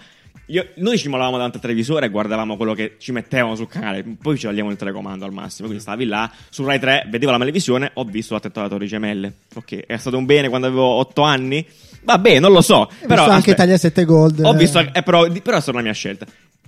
[0.47, 4.03] Io- noi ci mollavamo davanti al televisore e guardavamo quello che ci mettevano sul canale,
[4.21, 5.67] poi ci togliamo il telecomando al massimo.
[5.67, 9.33] Quindi stavi là su Rai 3, vedevo la televisione, ho visto l'attentato alle Torri Gemelle.
[9.55, 11.65] Ok, è stato un bene quando avevo 8 anni?
[12.03, 12.75] Vabbè, non lo so.
[12.79, 13.53] Ho però visto anche.
[13.55, 14.41] Taglia 7 Gold.
[14.43, 14.89] Ho visto, eh.
[14.93, 16.25] eh, però, però è stata la mia scelta.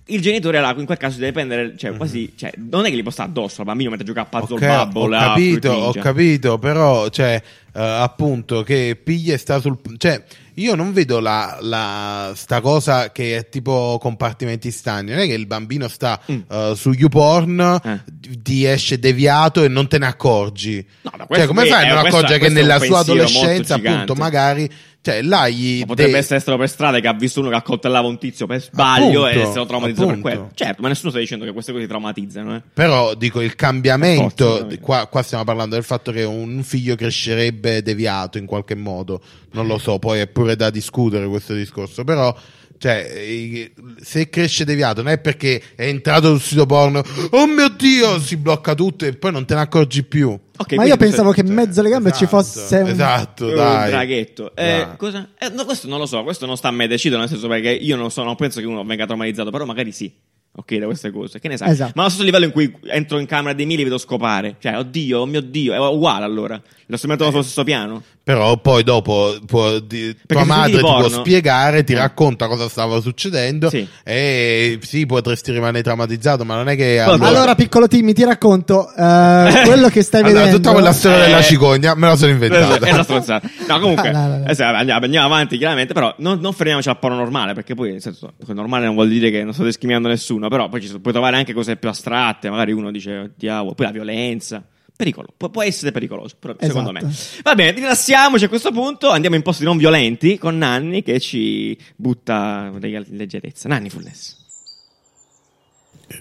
[0.08, 1.98] Il genitore là, in quel caso, deve prendere, cioè, Mhm.
[1.98, 4.56] quasi, cioè, non è che gli può stare addosso al bambino mentre gioca a puzzle
[4.56, 5.16] Ok, bubble.
[5.18, 7.42] ho capito, ho capito, però, cioè,
[7.74, 9.78] eh, appunto, che piglia e sta sul...
[9.98, 10.24] Cioè,
[10.56, 15.34] io non vedo la, la- sta cosa che è tipo compartimenti stagni, non è che
[15.34, 16.40] il bambino sta Mm.
[16.50, 18.02] eh, su YouPorn, Eh.
[18.42, 20.86] ti esce deviato e non te ne accorgi.
[21.02, 24.70] No, ma cioè, come fai a non accorgere che nella sua adolescenza, appunto, magari...
[25.06, 25.82] Cioè, là gli...
[25.82, 28.48] Ma potrebbe de- essere stato per strada che ha visto uno che accoltellava un tizio
[28.48, 30.36] per sbaglio Appunto, e se lo traumatizzato per appunto.
[30.36, 30.52] quello.
[30.56, 32.62] Certo, ma nessuno sta dicendo che queste cose ti traumatizzano, eh.
[32.74, 36.96] Però dico il Per cambiamento, forza, qua, qua stiamo parlando del fatto che un figlio
[36.96, 42.04] crescerebbe deviato in qualche modo, non lo so, poi è pure da discutere questo discorso,
[42.04, 42.36] però
[42.78, 43.72] cioè, eh,
[44.02, 48.38] se cresce deviato non è perché è entrato sul sito porno, oh mio dio, si
[48.38, 50.38] blocca tutto e poi non te ne accorgi più.
[50.58, 52.88] Ok, Ma io pensavo che in mezzo alle gambe ci Esatto, fosse un...
[52.88, 53.90] Esatto, un dai.
[53.90, 54.56] draghetto.
[54.56, 54.98] Eh, Dai.
[54.98, 55.30] cosa?
[55.38, 57.72] Eh, no, questo non lo so, questo non sta a me decido, nel senso perché
[57.72, 60.14] io non, so, non penso che uno venga traumatizzato, però magari sì.
[60.58, 61.72] Ok, da queste cose, che ne sai?
[61.72, 61.92] Esatto.
[61.96, 64.56] Ma allo stesso livello in cui entro in camera dei miei li vedo scopare.
[64.58, 66.62] Cioè, oddio, oh mio dio, è uguale allora.
[66.88, 68.04] Lo sto mettendo sullo stesso piano.
[68.24, 71.98] Però poi dopo può, di- tua madre ti può porno- spiegare, ti Eh.
[71.98, 73.88] racconta cosa stava succedendo Sì.
[74.04, 77.00] e sì, potresti rimanere traumatizzato, ma non è che...
[77.00, 80.58] Allora, piccolo Timmy, ti racconto eh, quello che stai Allora, vedendo.
[80.58, 81.28] tutta quella storia Eh.
[81.28, 82.86] della cicogna me la sono inventata.
[82.86, 83.50] È una stronzata.
[83.68, 84.46] No, comunque, No, no, no.
[84.48, 87.92] eh, sì, andiamo, andiamo avanti chiaramente, però non, non fermiamoci al porno normale, perché poi,
[87.92, 91.00] nel senso, normale non vuol dire che non sto discriminando nessuno, però poi ci sono-
[91.00, 94.64] puoi trovare anche cose più astratte, magari uno dice, diavolo, poi la violenza.
[94.96, 97.00] Pericolo, può, può essere pericoloso, però, secondo me.
[97.00, 97.42] Esatto.
[97.44, 101.78] Va bene, rilassiamoci a questo punto, andiamo in posti non violenti con Nanni che ci
[101.98, 103.68] butta in leggerezza.
[103.68, 104.44] Nanni Fulles.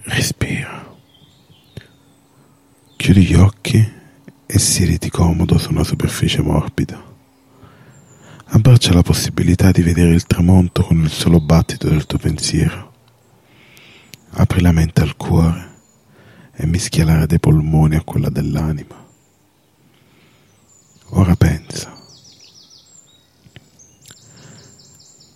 [0.05, 0.93] Respira.
[2.97, 3.93] Chiudi gli occhi
[4.47, 7.13] e siediti comodo su una superficie morbida.
[8.47, 12.93] Abbraccia la possibilità di vedere il tramonto con il solo battito del tuo pensiero.
[14.31, 15.74] Apri la mente al cuore
[16.57, 19.03] e mischia dei polmoni a quella dell'anima.
[21.11, 21.93] Ora pensa.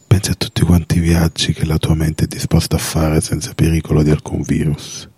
[0.06, 3.54] Pensa a tutti quanti i viaggi che la tua mente è disposta a fare senza
[3.54, 5.08] pericolo di alcun virus.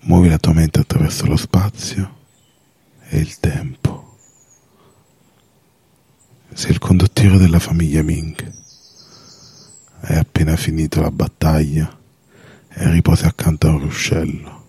[0.00, 2.16] Muovi la tua mente attraverso lo spazio
[3.08, 4.18] e il tempo.
[6.52, 8.54] Sei il condottiero della famiglia Ming.
[10.00, 11.95] Hai appena finito la battaglia
[12.78, 14.64] e riposi accanto a un ruscello.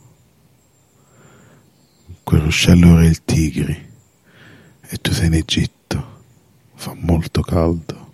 [2.24, 3.90] Quel ruscello ora è il Tigri
[4.82, 6.16] e tu sei in Egitto.
[6.74, 8.14] Fa molto caldo.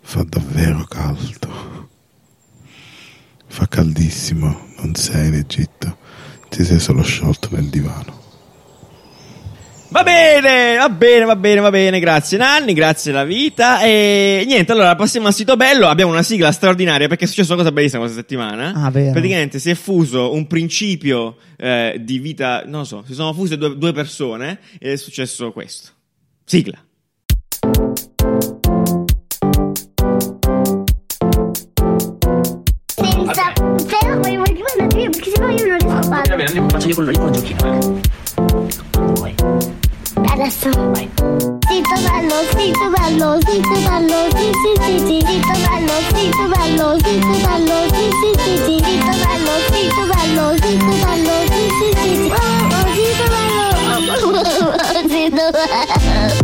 [0.00, 1.88] Fa davvero caldo.
[3.46, 5.98] Fa caldissimo, non sei in Egitto,
[6.48, 8.23] ti sei solo sciolto nel divano.
[9.88, 14.72] Va bene, va bene, va bene, va bene, grazie Nanni, grazie la vita e niente,
[14.72, 18.00] allora passiamo al sito bello, abbiamo una sigla straordinaria perché è successa una cosa bellissima
[18.00, 18.72] questa settimana.
[18.74, 19.12] Ah, vero.
[19.12, 23.56] Praticamente si è fuso un principio eh, di vita, non lo so, si sono fuse
[23.56, 25.90] due, due persone ed è successo questo.
[26.44, 26.82] Sigla.
[32.86, 33.52] Senza...
[33.52, 36.28] Però vuoi rimanere più perché sennò io non riesco a farlo.
[36.30, 37.56] Va bene, andiamo, faccio io con il giochino.
[37.56, 38.00] Quando
[39.16, 39.34] vuoi.
[40.30, 40.70] Adesso.
[41.68, 47.34] Zitto bello, zitto bello, zitto bello, sì sì sì sì, zitto bello, zitto bello, zitto
[47.44, 52.28] bello, sì sì sì sì, zitto bello, zitto bello, zitto bello, sì sì sì sì.
[52.30, 53.64] Oh, oh, zitto bello.
[55.08, 56.43] Zitto bello.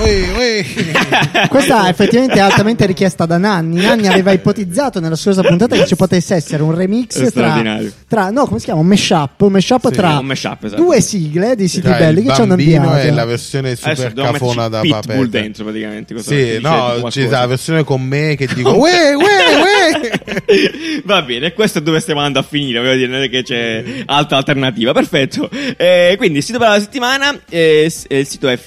[1.48, 3.80] Questa effettivamente è altamente richiesta da Nanni.
[3.80, 8.30] Nanni aveva ipotizzato nella scorsa puntata che ci potesse essere un remix È tra, tra
[8.30, 8.80] no, come si chiama?
[8.80, 10.82] Un mashup, un mashup Sì, tra un mashup, esatto.
[10.82, 13.06] due sigle di siti Tra belli che ci hanno bambino inviato.
[13.06, 15.28] e la versione super cafona da Pitbull papete.
[15.28, 16.22] dentro praticamente.
[16.22, 21.00] Sì, no, sta la versione con me che dico uè, uè, uè.
[21.04, 23.84] Va bene, questo è dove stiamo andando a finire, voglio dire, non è che c'è
[24.06, 24.92] altra alternativa.
[24.92, 25.48] Perfetto.
[25.76, 28.58] Eh, quindi il sito per la settimana, eh, eh, il sito è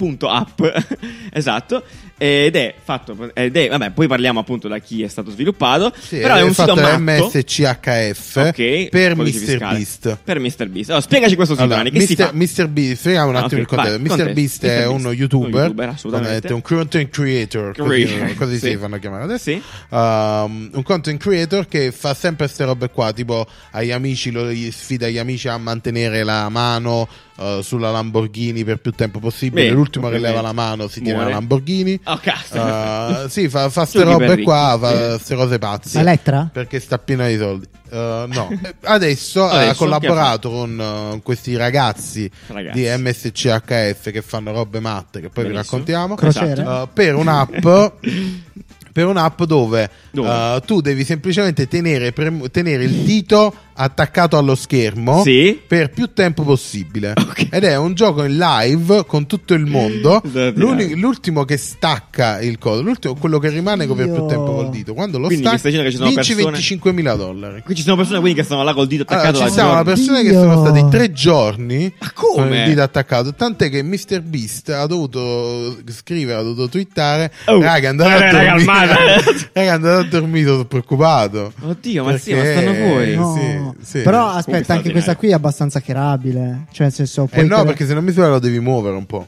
[0.00, 0.62] fingeronde.app,
[1.32, 1.82] esatto,
[2.16, 6.18] ed è fatto, ed è, vabbè, poi parliamo appunto da chi è stato sviluppato, Sì,
[6.18, 6.98] però è un sito matto.
[6.98, 9.44] MSCHF Ok, per codice Mr.
[9.46, 9.76] fiscale.
[9.76, 10.18] Beast.
[10.22, 10.68] Per Mr.
[10.68, 10.88] Beast.
[10.90, 11.82] Allora, spiegaci questo sito, Allora?
[11.90, 12.30] Mr.
[12.34, 12.68] Mr.
[12.68, 14.24] Beast, spieghiamo un Ah, attimo ok, il contesto.
[14.24, 14.32] vai.
[14.34, 18.68] Beast è uno youtuber, Un youtuber, un content creator, così, Creator, così sì.
[18.70, 19.38] si fanno chiamare adesso.
[19.50, 19.62] Sì.
[19.88, 25.08] Um, un content creator che fa sempre queste robe qua, tipo agli amici, lo, sfida
[25.08, 29.62] gli amici a mantenere la mano uh, sulla Lamborghini per più tempo possibile.
[29.62, 31.28] Bene, L'ultimo che leva la mano si tiene la.
[31.30, 31.98] Lamborghini.
[32.04, 32.60] Oh, cazzo.
[32.60, 35.94] Uh, sì, fa, fa ste robe qua, fa queste cose pazze.
[35.94, 36.50] La Elettra?
[36.52, 37.66] Perché sta piena di soldi.
[37.90, 37.96] Uh,
[38.28, 38.48] no,
[38.84, 40.78] adesso, Adesso, ha collaborato con
[41.14, 42.78] uh, questi ragazzi, Ragazzi.
[42.80, 45.78] di MSCHF che fanno robe matte che poi vi Benissimo.
[45.78, 46.62] raccontiamo Crociere?
[46.62, 47.66] uh, per un'app
[48.92, 50.28] per un'app dove Dove?
[50.28, 55.58] Uh, tu devi semplicemente tenere, prem- tenere il dito attaccato allo schermo Sì.
[55.66, 57.12] per più tempo possibile.
[57.16, 57.46] Ok.
[57.50, 60.20] Ed è un gioco in live con tutto il mondo.
[60.54, 64.92] L'ultimo che stacca il coso, l'ultimo quello che rimane per più tempo col dito.
[64.94, 67.62] Quando lo Quindi stacca, sono vinci persone- 25.000 dollari.
[67.62, 69.82] Qui ci sono persone quindi che stanno là col dito attaccato Allora, ci giornata.
[69.84, 73.32] persone che sono stati tre giorni con il dito attaccato.
[73.34, 74.20] Tant'è che Mr.
[74.22, 77.32] Beast ha dovuto scrivere, ha dovuto twittare.
[77.46, 78.54] Oh, raga, andate eh, a raga,
[78.94, 79.22] dormire.
[79.22, 81.52] calmate." raga, andate a dormire, sono preoccupato.
[81.60, 83.14] Oddio, ma sì, ma Perché- stanno fuori.
[83.16, 83.34] No.
[83.80, 84.02] sì, sì.
[84.02, 86.66] Però aspetta, anche questa qui è abbastanza cherabile.
[86.72, 88.96] Cioè, nel senso, Eh puoi no, cre- perché se non mi sbaglio lo devi muovere
[88.96, 89.26] un po'.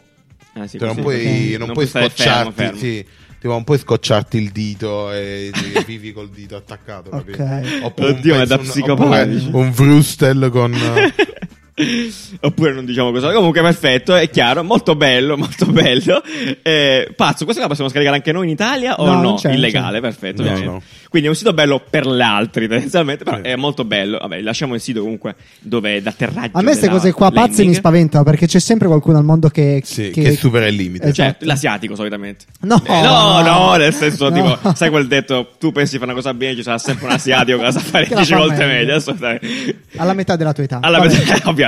[0.54, 1.58] Ah, sì, Cioè, non puoi, ok.
[1.58, 2.52] non puoi stare scocciarti.
[2.52, 2.78] fermo, fermo.
[2.78, 3.06] Sì,
[3.40, 5.50] tipo, non puoi scocciarti il dito e
[5.86, 7.08] vivi col dito attaccato.
[7.10, 7.42] capito?
[7.42, 7.78] Ok.
[7.82, 10.74] Oppure Oddio, un ma è da pezzo- un- oppure Un Vrustel con.
[11.74, 13.32] eh, Oppure non diciamo cosa.
[13.32, 16.22] Comunque, perfetto, è chiaro, molto bello, molto bello.
[16.62, 19.34] Eh, pazzo, questa la possiamo scaricare anche noi in Italia o No, no?
[19.34, 20.00] c'è, Illegale, c'è.
[20.00, 20.82] perfetto, No, no.
[21.08, 23.42] Quindi è un sito bello per gli altri, tendenzialmente, però Sì.
[23.42, 24.18] è molto bello.
[24.18, 26.56] Vabbè, lasciamo il sito comunque dove è d'atterraggio.
[26.56, 27.68] A me queste cose qua pazze landing.
[27.68, 29.80] mi spaventano perché c'è sempre qualcuno al mondo che.
[29.84, 31.08] Sì, che supera il limite.
[31.08, 31.14] Esatto.
[31.38, 32.44] Cioè, l'asiatico solitamente.
[32.60, 34.34] No, Eh, no, no, nel senso, No.
[34.56, 37.12] tipo, sai quel detto, tu pensi di fare una cosa bene, ci sarà sempre un
[37.12, 38.72] asiatico che la sa fare Che la 10 fa volte meglio.
[38.72, 39.78] meglio, assolutamente.
[39.96, 40.78] Alla metà della tua età.
[40.80, 41.14] Alla metà,
[41.48, 41.60] ovviamente.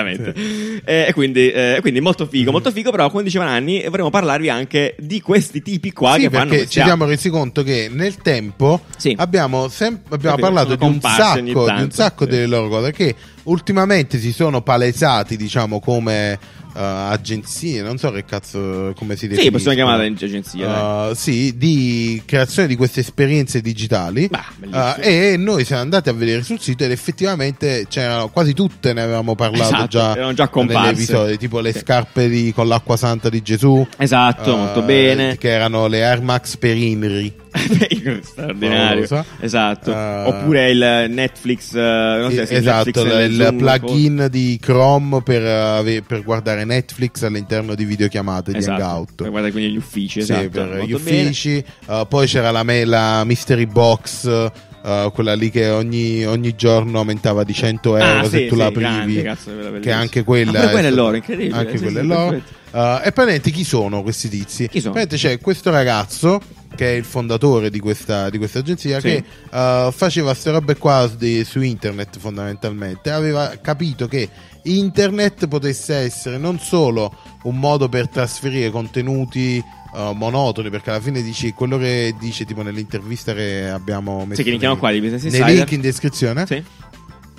[0.85, 4.49] Eh, E quindi, eh, quindi molto figo, molto figo, però come dicevano Anni, vorremmo parlarvi
[4.49, 7.89] anche di questi tipi qua sì, che fanno perché questi ci siamo resi conto che
[7.93, 9.15] nel tempo Sì.
[9.19, 12.31] abbiamo, sem- abbiamo parlato di un sacco, di un sacco sì.
[12.31, 13.15] delle loro cose che
[13.45, 19.29] ultimamente si sono palesati, diciamo, come eh, agenzie, non so che cazzo come si Sì,
[19.29, 19.51] definiscono.
[19.57, 19.91] possiamo
[20.25, 20.67] agenzia.
[20.67, 21.11] dai.
[21.11, 24.29] Uh, sì, di creazione di queste esperienze digitali.
[24.29, 24.95] Bah.
[24.97, 29.03] Uh, e noi siamo andati a vedere sul sito ed effettivamente c'erano quasi tutte, ne
[29.03, 30.49] avevamo parlato Esatto, già, erano già
[30.91, 31.79] episodi, tipo le Sì.
[31.79, 33.87] scarpe di- con l'acqua santa di Gesù.
[33.99, 35.37] Esatto, uh, molto bene.
[35.37, 37.43] Che erano le Air Max per Inri.
[38.23, 39.25] Straordinario.
[39.41, 39.93] Esatto.
[39.93, 41.79] Eh, Oppure il Netflix, eh,
[42.21, 47.23] non so se esatto, Netflix nel il plugin di Chrome per, ave- per guardare Netflix
[47.23, 48.83] all'interno di videochiamate di Esatto.
[48.83, 49.15] Hangout.
[49.17, 50.49] Per guardare quindi gli uffici, Sì, esatto.
[50.51, 51.65] per molto gli uffici.
[51.87, 54.51] Uh, poi c'era la, me- la Mystery Box,
[54.85, 58.05] uh, quella lì che ogni, ogni giorno aumentava di 100 bene.
[58.05, 59.81] euro Ah, se sì, tu sì, la aprivi.
[59.81, 61.57] che anche quella, Ah, pure quella è loro, incredibile.
[61.57, 62.37] Anche quella è loro.
[62.37, 64.69] Uh, e praticamente chi sono questi tizi?
[64.69, 64.93] Chi sono?
[64.95, 66.41] Praticamente c'è questo ragazzo
[66.75, 69.07] che è il fondatore di questa, di questa agenzia Sì.
[69.07, 69.25] che
[69.57, 73.11] uh, faceva queste robe qua di- su internet fondamentalmente.
[73.11, 74.29] Aveva capito che
[74.63, 79.63] internet potesse essere non solo un modo per trasferire contenuti
[79.95, 84.51] uh, monotoni, perché alla fine dici quello che dice tipo nell'intervista che abbiamo messo Sì,
[84.51, 85.55] che nei- qua di Business nei Insider.
[85.55, 86.47] link in descrizione.
[86.47, 86.63] Sì.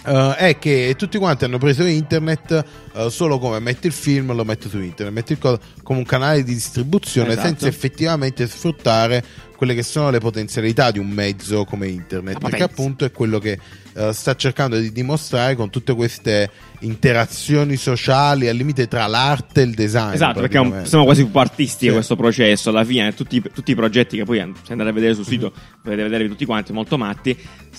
[0.06, 4.44] Uh, è che tutti quanti hanno preso internet uh, solo come metti il film, lo
[4.44, 7.48] metti su internet, metti il co- come un canale di distribuzione Esatto.
[7.48, 9.24] senza effettivamente sfruttare
[9.58, 13.40] quelle che sono le potenzialità di un mezzo come internet, La perché appunto è quello
[13.40, 13.58] che
[13.94, 16.52] uh, sta cercando di dimostrare con tutte queste
[16.86, 20.14] interazioni sociali al limite tra l'arte e il design.
[20.14, 21.94] Esatto, perché un- siamo quasi un po' artistici Sì.
[21.94, 22.70] questo processo.
[22.70, 26.04] Alla fine, tutti, tutti i progetti che poi se andate a vedere sul sito, potete
[26.04, 27.38] vedere tutti quanti, molto matti,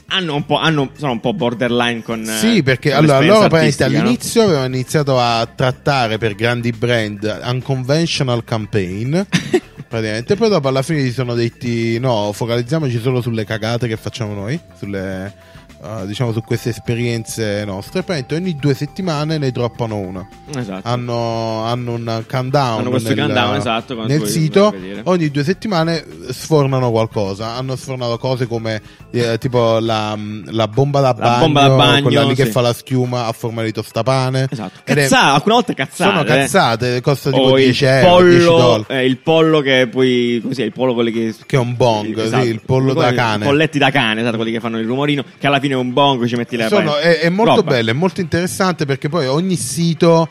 [0.09, 2.23] hanno un po', hanno, sono un po' borderline con.
[2.23, 3.99] eh, Sì, perché con allora loro artistica, no?
[4.01, 9.19] all'inizio avevano iniziato a trattare per grandi brand unconventional campaign.
[9.89, 14.35] praticamente, poi dopo alla fine si sono detti: no, focalizziamoci solo sulle cagate che facciamo
[14.35, 15.55] noi, sulle.
[15.83, 18.03] Eh, diciamo su queste esperienze nostre.
[18.03, 20.27] Praticamente ogni due settimane ne droppano una.
[20.55, 20.89] Esatto.
[20.89, 24.75] Hanno, hanno un countdown, Hanno questo nel, countdown, esatto, nel sito.
[25.05, 27.55] Ogni due settimane sfornano qualcosa.
[27.55, 30.17] Hanno sfornato cose come eh, tipo la,
[30.47, 32.51] la bomba da La bagno, bomba da bagno, quella lì che sì.
[32.51, 34.49] fa la schiuma a forma di tostapane.
[34.51, 34.81] Esatto.
[34.85, 36.11] Ed è- Cazzate, alcune volte cazzate.
[36.11, 36.25] sono eh.
[36.25, 38.85] cazzate, costa tipo O 10 il euro, 10 pollo, dollari.
[38.89, 42.43] eh, il pollo che poi così il pollo quelli che Che è un bong, Esatto.
[42.45, 43.45] sì, il pollo da cane.
[43.45, 46.27] polletti da cane esatto quelli che fanno il rumorino che alla fine è un bong
[46.27, 47.71] ci metti la Sono- è, è molto Roba.
[47.73, 50.29] bello, è molto interessante perché poi ogni sito,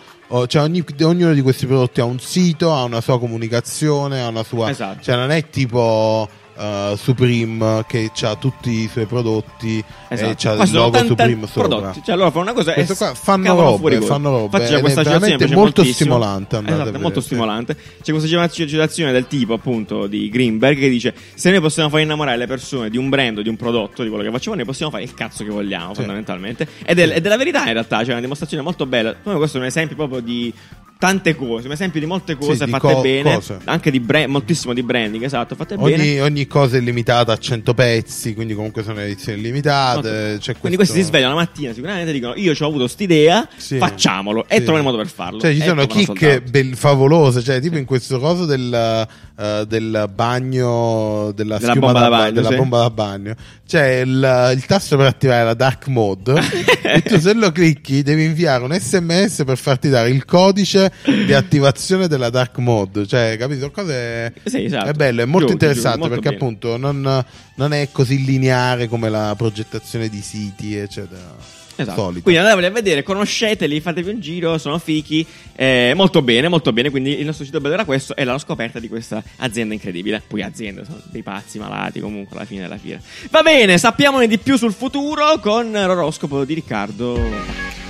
[0.48, 4.44] cioè ogni- ognuno di questi prodotti ha un sito, ha una sua comunicazione, ha una
[4.44, 4.70] sua...
[4.70, 5.02] Esatto.
[5.04, 10.30] Cioè non è tipo uh, Supreme che ha tutti i suoi prodotti Esatto.
[10.32, 11.68] e c'ha il logo Supreme sopra.
[11.68, 12.02] prodotti.
[12.04, 15.48] Cioè, loro fanno una cosa Questo qua fanno robe, fanno robe, Infatti c'è questa piace
[15.54, 17.76] molto stimolante Esatto, è molto stimolante.
[18.02, 22.38] C'è questa agitazione del tipo, appunto, di Greenberg che dice: Se noi possiamo far innamorare
[22.38, 25.04] le persone di un brand di un prodotto, di quello che facciamo, noi possiamo fare
[25.04, 26.00] il cazzo che vogliamo, Sì.
[26.00, 26.68] fondamentalmente.
[26.86, 28.04] Ed è, è la verità, in realtà.
[28.04, 29.16] C'è una dimostrazione molto bella.
[29.22, 30.54] Come questo è un esempio proprio di
[30.98, 33.58] tante cose, un esempio di molte cose Sì, fatte co- bene, cose.
[33.66, 35.94] anche di brand, moltissimo di branding, esatto, fatte bene.
[36.02, 40.38] Ogni, ogni cosa è limitata a 100 pezzi, quindi comunque sono edizioni limitate.
[40.40, 43.48] C'è Quindi questo- questi si svegliano la mattina sicuramente dicono io ci ho avuto st'idea,
[43.56, 43.78] Sì.
[43.78, 44.64] facciamolo e Sì.
[44.64, 45.40] troviamo il modo per farlo.
[45.40, 50.10] Cioè, ci E sono chicche bel- favolose, cioè, tipo in questo coso del, eh, del
[50.14, 53.36] bagno, della, Della bomba da da ba- bagno, della bomba da bagno,
[53.68, 56.34] c'è il, il tasto per attivare la dark mode.
[56.84, 61.34] e tu, se lo clicchi, devi inviare un sms per farti dare il codice di
[61.34, 63.06] attivazione della dark mode.
[63.06, 63.72] Cioè, capito?
[63.72, 64.34] Cose...
[64.44, 64.90] Sì, esatto.
[64.90, 66.52] È bello, è molto Giusto, interessante giusto, molto perché bene.
[66.52, 67.26] appunto non,
[67.56, 71.64] non è così lineare come la progettazione di siti, eccetera.
[71.78, 72.04] Esatto.
[72.22, 75.26] Quindi andateveli a vedere, conosceteli, fatevi un giro, sono fichi.
[75.56, 76.90] eh, molto bene, molto bene.
[76.90, 80.22] Quindi il nostro sito bello era questo e la scoperta di questa azienda incredibile.
[80.26, 83.02] Poi aziende, sono dei pazzi malati comunque alla fine della fiera.
[83.30, 87.85] Va bene, sappiamone di più sul futuro con l'oroscopo di Riccardo.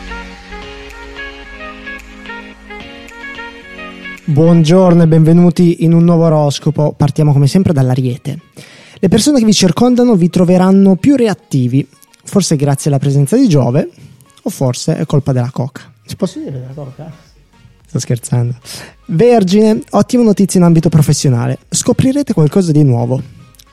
[4.27, 6.93] Buongiorno e benvenuti in un nuovo oroscopo.
[6.97, 8.39] Partiamo come sempre dall'Ariete.
[8.97, 11.87] Le persone che vi circondano vi troveranno più reattivi,
[12.23, 13.87] forse grazie alla presenza di Giove,
[14.41, 15.93] o forse è colpa della coca.
[16.03, 17.11] Ci posso dire della coca?
[17.85, 18.55] Sto scherzando.
[19.05, 21.59] Vergine, ottime notizie in ambito professionale.
[21.69, 23.21] Scoprirete qualcosa di nuovo.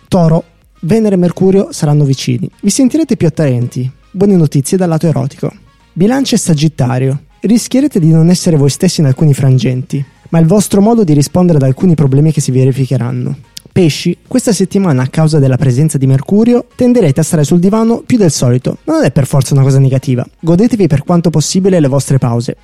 [0.07, 0.45] Toro,
[0.81, 2.47] Venere e Mercurio saranno vicini.
[2.61, 3.91] Vi sentirete più attraenti.
[4.11, 5.51] Buone notizie dal lato erotico.
[5.95, 7.23] Bilancia e Sagittario.
[7.41, 11.59] Rischierete di non essere voi stessi in alcuni frangenti, ma il vostro modo di rispondere
[11.59, 13.37] ad alcuni problemi che si verificheranno.
[13.71, 18.17] Pesci, questa settimana a causa della presenza di Mercurio tenderete a stare sul divano più
[18.17, 20.27] del solito, ma non è per forza una cosa negativa.
[20.41, 22.57] Godetevi per quanto possibile le vostre pause.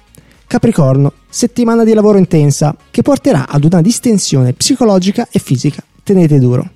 [0.47, 5.83] Capricorno, settimana di lavoro intensa che porterà ad una distensione psicologica e fisica.
[6.03, 6.71] Tenete duro.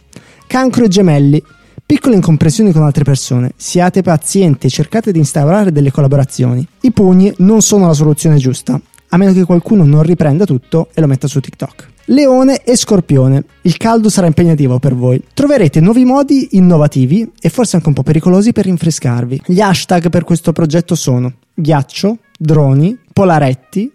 [0.46, 1.42] Cancro e gemelli.
[1.84, 3.52] Piccole incomprensioni con altre persone.
[3.56, 6.66] Siate pazienti e cercate di instaurare delle collaborazioni.
[6.82, 8.80] I pugni non sono la soluzione giusta,
[9.14, 11.88] a meno che qualcuno non riprenda tutto e lo metta su TikTok.
[12.06, 13.44] Leone e Scorpione.
[13.62, 15.22] Il caldo sarà impegnativo per voi.
[15.34, 19.42] Troverete nuovi modi innovativi e forse anche un po' pericolosi per rinfrescarvi.
[19.46, 23.92] Gli hashtag per questo progetto sono ghiaccio, droni, polaretti,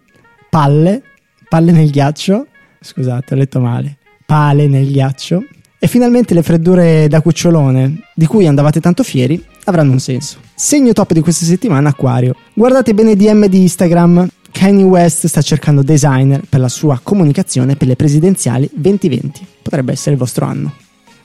[0.48, 1.02] palle,
[1.48, 2.46] palle nel ghiaccio.
[2.80, 3.98] Scusate, ho letto male.
[4.24, 5.42] Pale nel ghiaccio.
[5.80, 10.38] E finalmente le freddure da cucciolone, di cui andavate tanto fieri, avranno un senso.
[10.54, 12.34] Segno top di questa settimana, Aquario.
[12.52, 14.28] Guardate bene i DM di Instagram.
[14.58, 19.46] Kanye West sta cercando designer per la sua comunicazione per le presidenziali 2020.
[19.62, 20.74] Potrebbe essere il vostro anno.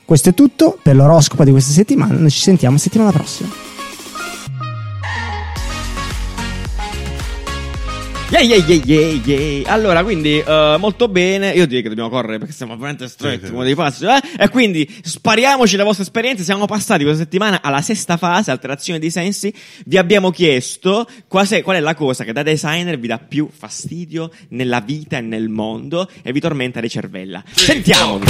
[0.04, 2.16] Questo è tutto per l'oroscopo di questa settimana.
[2.16, 3.73] Noi ci sentiamo settimana prossima.
[8.34, 9.72] Yeah, yeah, yeah, yeah, yeah.
[9.72, 11.52] Allora, quindi, eh, molto bene.
[11.52, 14.06] Io direi che dobbiamo correre perché siamo veramente stretti come dei pazzi.
[14.06, 14.20] eh?
[14.36, 16.42] E quindi, spariamoci le vostre esperienze.
[16.42, 19.54] Siamo passati questa settimana alla sesta fase, alterazione dei sensi.
[19.86, 24.32] Vi abbiamo chiesto quasi- qual è la cosa che da designer vi dà più fastidio
[24.48, 27.40] nella vita e nel mondo e vi tormenta le cervella.
[27.52, 28.24] Sentiamovi.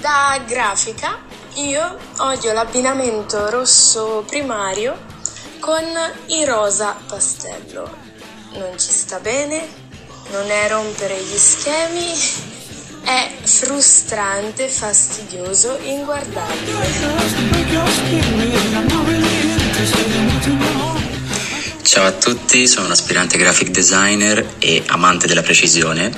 [0.00, 1.18] Da grafica
[1.58, 4.96] io odio l'abbinamento rosso primario
[5.58, 5.82] con
[6.26, 7.90] il rosa pastello.
[8.52, 9.66] Non ci sta bene,
[10.30, 12.12] non è rompere gli schemi,
[13.02, 17.26] è frustrante, fastidioso, inguardabile.
[21.88, 26.12] Ciao a tutti, sono un aspirante graphic designer e amante della precisione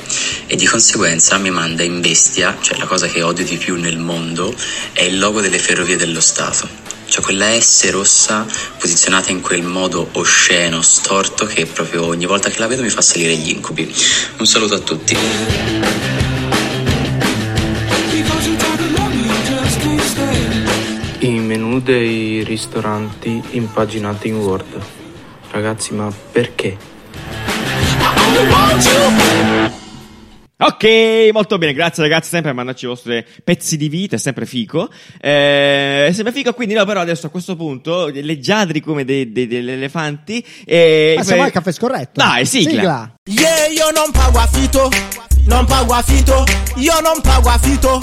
[0.49, 3.97] e di conseguenza mi manda in bestia, cioè la cosa che odio di più nel
[3.97, 4.53] mondo,
[4.91, 6.69] è il logo delle ferrovie dello Stato.
[7.07, 8.45] Cioè quella S rossa
[8.81, 13.01] posizionata in quel modo osceno, storto, che proprio ogni volta che la vedo mi fa
[13.01, 13.95] salire gli incubi.
[14.39, 15.17] Un saluto a tutti.
[21.21, 24.99] I menù dei ristoranti impaginati in Word.
[25.51, 26.77] Ragazzi, ma perché?
[30.63, 34.45] Ok, molto bene, grazie ragazzi sempre per mandarci i vostri pezzi di vita, è sempre
[34.45, 34.91] fico.
[35.19, 39.47] Eh, è sempre fico, quindi no, però adesso a questo punto, leggiadri come dei- dei-
[39.47, 40.45] degli elefanti.
[40.67, 42.21] E Ma siamo al caffè scorretto.
[42.21, 43.11] Dai, sigla.
[43.25, 44.91] Yeah, io non pago affitto,
[45.47, 46.45] non pago affitto,
[46.77, 47.99] io non pago affitto.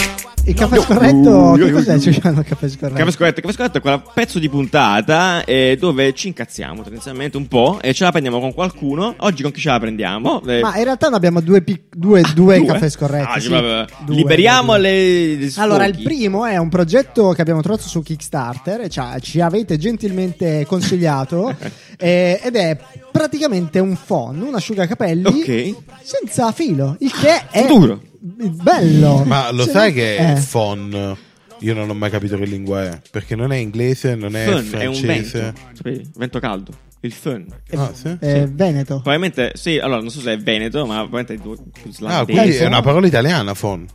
[0.48, 2.00] Il caffè scorretto, che cos'è?
[2.00, 2.98] Ci chiamano il caffè scorretto.
[2.98, 7.48] Caffè scorretto, caffè scorretto è quel pezzo di puntata eh, dove ci incazziamo tendenzialmente un
[7.48, 9.14] po' e ce la prendiamo con qualcuno.
[9.18, 10.42] Oggi con chi ce la prendiamo?
[10.46, 12.66] Eh, Ma in realtà noi abbiamo due, pic- due, due Due?
[12.66, 13.28] caffè scorretti.
[13.30, 13.50] Ah, sì.
[13.50, 13.86] vabbè.
[14.06, 14.80] Due, Liberiamo due.
[14.80, 18.90] le, le Allora, il primo è un progetto che abbiamo trovato su Kickstarter, e
[19.20, 21.54] ci avete gentilmente consigliato,
[21.98, 22.78] eh, ed è
[23.12, 25.76] praticamente un phon, un asciugacapelli Ok.
[26.04, 28.00] senza filo, il che è Futuro.
[28.36, 29.24] Bello.
[29.26, 30.42] Ma lo Se sai che eh.
[30.52, 31.18] phon
[31.60, 33.02] Io non ho mai capito che lingua è.
[33.10, 35.54] Perché non è inglese, non è Fun è un francese.
[35.84, 36.10] vento.
[36.20, 36.72] Vento caldo.
[37.02, 37.46] Il fun.
[37.76, 38.18] Ah, sì?
[38.20, 38.96] Eh, Veneto.
[38.96, 42.26] Probabilmente, sì, allora non so se è Veneto, ma probabilmente è due- Ah, islandese.
[42.40, 43.86] quindi è una parola italiana, phone.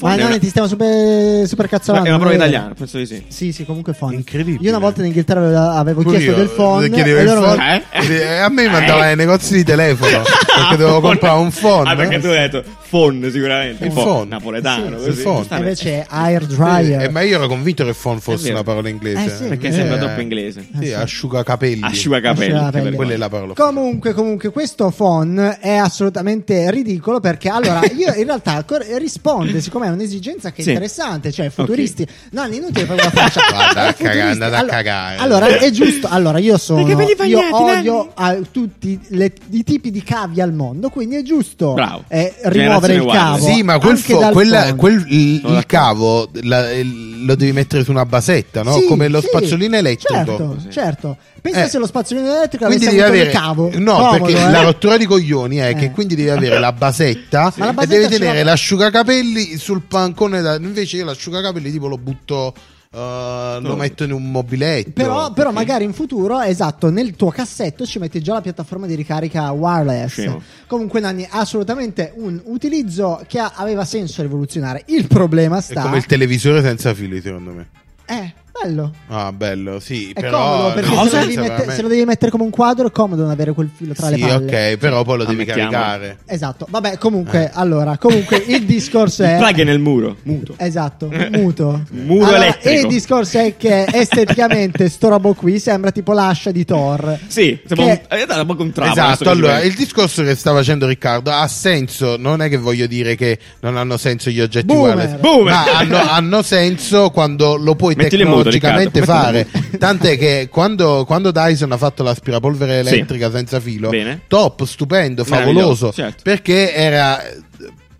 [0.00, 2.08] Ma è no, una- ti stiamo super, super cazzolando.
[2.08, 3.22] È una non parola italiana, penso di sì.
[3.28, 4.16] Sì, sì, comunque phone.
[4.16, 4.64] Incredibile.
[4.64, 6.90] Io una volta in Inghilterra avevo, avevo chiesto io, del phone.
[6.90, 7.82] chiedevo e il loro- phone.
[7.92, 8.12] Eh?
[8.12, 11.88] E a me mandava ai negozi di telefono perché dovevo comprare un phone.
[11.88, 13.84] Ah, perché tu hai detto phone sicuramente.
[13.84, 14.28] Il Phone, phone.
[14.28, 14.98] Napoletano.
[14.98, 15.54] Sì, così.
[15.54, 17.02] Invece air dryer.
[17.02, 19.24] Eh, ma io ero convinto che phone fosse una parola inglese.
[19.24, 19.44] Eh, sì.
[19.44, 20.66] Perché Eh, sembra troppo inglese.
[20.80, 21.80] Sì, asciugacapelli.
[21.82, 22.52] Asciugacapelli.
[22.52, 22.96] Asciugacapelli.
[22.96, 23.52] Quella è la parola.
[23.54, 28.64] Comunque, comunque, questo phone è assolutamente ridicolo perché allora io in realtà
[28.98, 30.70] risponde, siccome è un'esigenza che è Sì.
[30.70, 32.06] interessante, cioè futuristi.
[32.30, 33.40] No, inutile proprio la faccia.
[33.50, 35.16] Guarda, a cagare, andate a Allora- cagare.
[35.18, 36.08] Allora, è giusto.
[36.08, 36.80] Allora, io sono.
[36.80, 37.52] I capelli Io bagnati,
[37.88, 42.04] odio a tutti le- i tipi di cavi al mondo, quindi è giusto Bravo.
[42.08, 43.44] eh, rimuovere il cavo.
[43.46, 47.90] Sì, ma quel, fo- quella- quel- il, il cavo la- il- lo devi mettere su
[47.90, 48.74] una basetta, no?
[48.78, 50.14] Sì, Come lo sì, spazzolino elettrico.
[50.14, 51.16] Certo, certo.
[51.50, 51.68] Pensa Eh.
[51.68, 53.70] se lo spazzolino elettrico Quindi avesse devi avuto avere il cavo.
[53.78, 54.50] No, Comodo, perché eh.
[54.50, 55.74] la rottura di coglioni è Eh.
[55.74, 60.40] che quindi devi avere la basetta la e basetta devi tenere l'asciugacapelli sul pancone.
[60.40, 62.52] da- Invece io l'asciugacapelli tipo lo butto,
[62.92, 64.90] eh, lo metto in un mobiletto.
[64.92, 68.94] Però, però magari in futuro, esatto, nel tuo cassetto ci metti già la piattaforma di
[68.94, 70.12] ricarica wireless.
[70.12, 70.42] Scemo.
[70.66, 74.82] Comunque, Nanni, assolutamente un utilizzo che aveva senso rivoluzionare.
[74.86, 75.82] Il problema È sta.
[75.82, 77.68] come il televisore senza fili, secondo me.
[78.08, 78.32] Eh,
[78.62, 78.92] bello.
[79.08, 82.30] Ah, bello, sì, È però comodo perché se lo, devi mette- se lo devi mettere
[82.30, 84.44] come un quadro è comodo non avere quel filo tra Sì, le palle.
[84.72, 85.70] ok, però poi lo devi Ammettiamo.
[85.70, 86.18] caricare.
[86.26, 86.98] Esatto, vabbè, Eh.
[86.98, 89.36] comunque, allora, comunque il discorso Il è.
[89.38, 90.16] plug è nel muro.
[90.22, 90.54] Muto.
[90.56, 91.82] Esatto, muto.
[91.90, 92.80] Muro Allora, elettrico.
[92.80, 97.18] Il discorso è che esteticamente sto robo qui sembra tipo l'ascia di Thor.
[97.26, 98.90] Sì, sembra Che- un, è un po' un travo.
[98.92, 103.14] Esatto, allora il discorso che sta facendo Riccardo ha senso, non è che voglio dire
[103.14, 104.96] che non hanno senso gli oggetti Boomer.
[104.96, 105.52] wireless, Boomer.
[105.52, 109.46] ma hanno, hanno senso quando lo puoi Mettili in Riccardo, fare.
[109.78, 112.94] Tant'è che quando, quando Dyson ha fatto l'aspirapolvere Sì.
[112.94, 114.22] elettrica senza filo, Bene.
[114.28, 116.22] top, stupendo, favoloso, certo.
[116.22, 117.22] perché era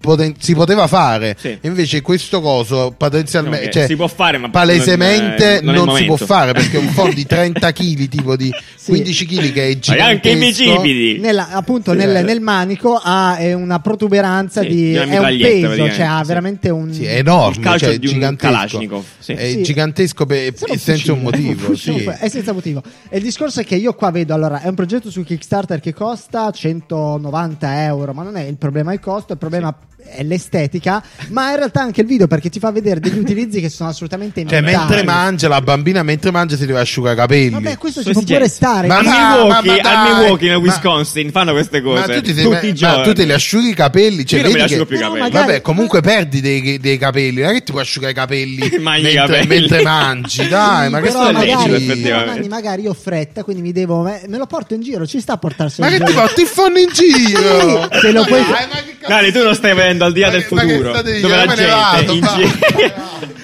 [0.00, 1.58] poten- si poteva fare Sì.
[1.62, 6.04] invece questo coso potenzialmente Ok, cioè, si può fare, ma palesemente non non non, si
[6.04, 8.75] può fare perché un phone di 30 kg tipo di Sì.
[8.86, 11.18] 15 kg che è gigantesco anche i bicipiti.
[11.20, 11.96] Nella- appunto Sì.
[11.98, 16.22] nel, nel manico ha eh, una protuberanza Sì, di una è un peso, cioè ha
[16.24, 19.04] veramente un Sì, è enorme, calcio cioè, di un gigantesco.
[19.26, 19.62] È Sì.
[19.62, 21.72] gigantesco per- senza un motivo.
[21.72, 22.82] È senza motivo.
[23.08, 25.92] E il discorso è che io qua vedo, allora, è un progetto su Kickstarter che
[25.92, 29.74] costa 190 euro, ma non è il problema il costo, il problema
[30.08, 33.68] è l'estetica, ma in realtà anche il video perché ti fa vedere degli utilizzi che
[33.68, 34.86] sono assolutamente Cioè, inventati.
[34.92, 37.50] mentre mangia, la bambina mentre mangia si deve asciugare i capelli.
[37.50, 38.54] Vabbè, questo ci Sono può pure esigenze.
[38.76, 38.86] Stare.
[38.86, 39.10] Ma a no,
[39.44, 42.44] Milwaukee, ma- ma a Milwaukee nel ma- Wisconsin fanno queste cose ma tu, ti sei-
[42.44, 43.02] tutti i ma giorni.
[43.04, 44.26] tu te li asciughi i capelli?
[44.26, 45.22] Cioè, Io non li asciugo che- più i No, capelli.
[45.30, 47.40] magari- Vabbè, comunque perdi dei, dei capelli.
[47.40, 49.46] Non è che ti puoi asciugare i capelli mentre, capelli.
[49.46, 50.48] mentre mangi.
[50.48, 51.74] Dai, ma che questo è dicendo?
[51.76, 52.48] effettivamente.
[52.48, 54.02] magari io ho fretta, quindi mi devo.
[54.02, 56.10] Me, lo porto in giro, ci sta a portarsi Ma in che giro.
[56.10, 57.88] ti porti il phone in giro?
[58.00, 58.66] Te lo puoi- Dai,
[59.08, 60.92] ma che tu lo stai vedendo al di là Ma del che- ma che futuro,
[60.92, 63.34] dove la gente in giro.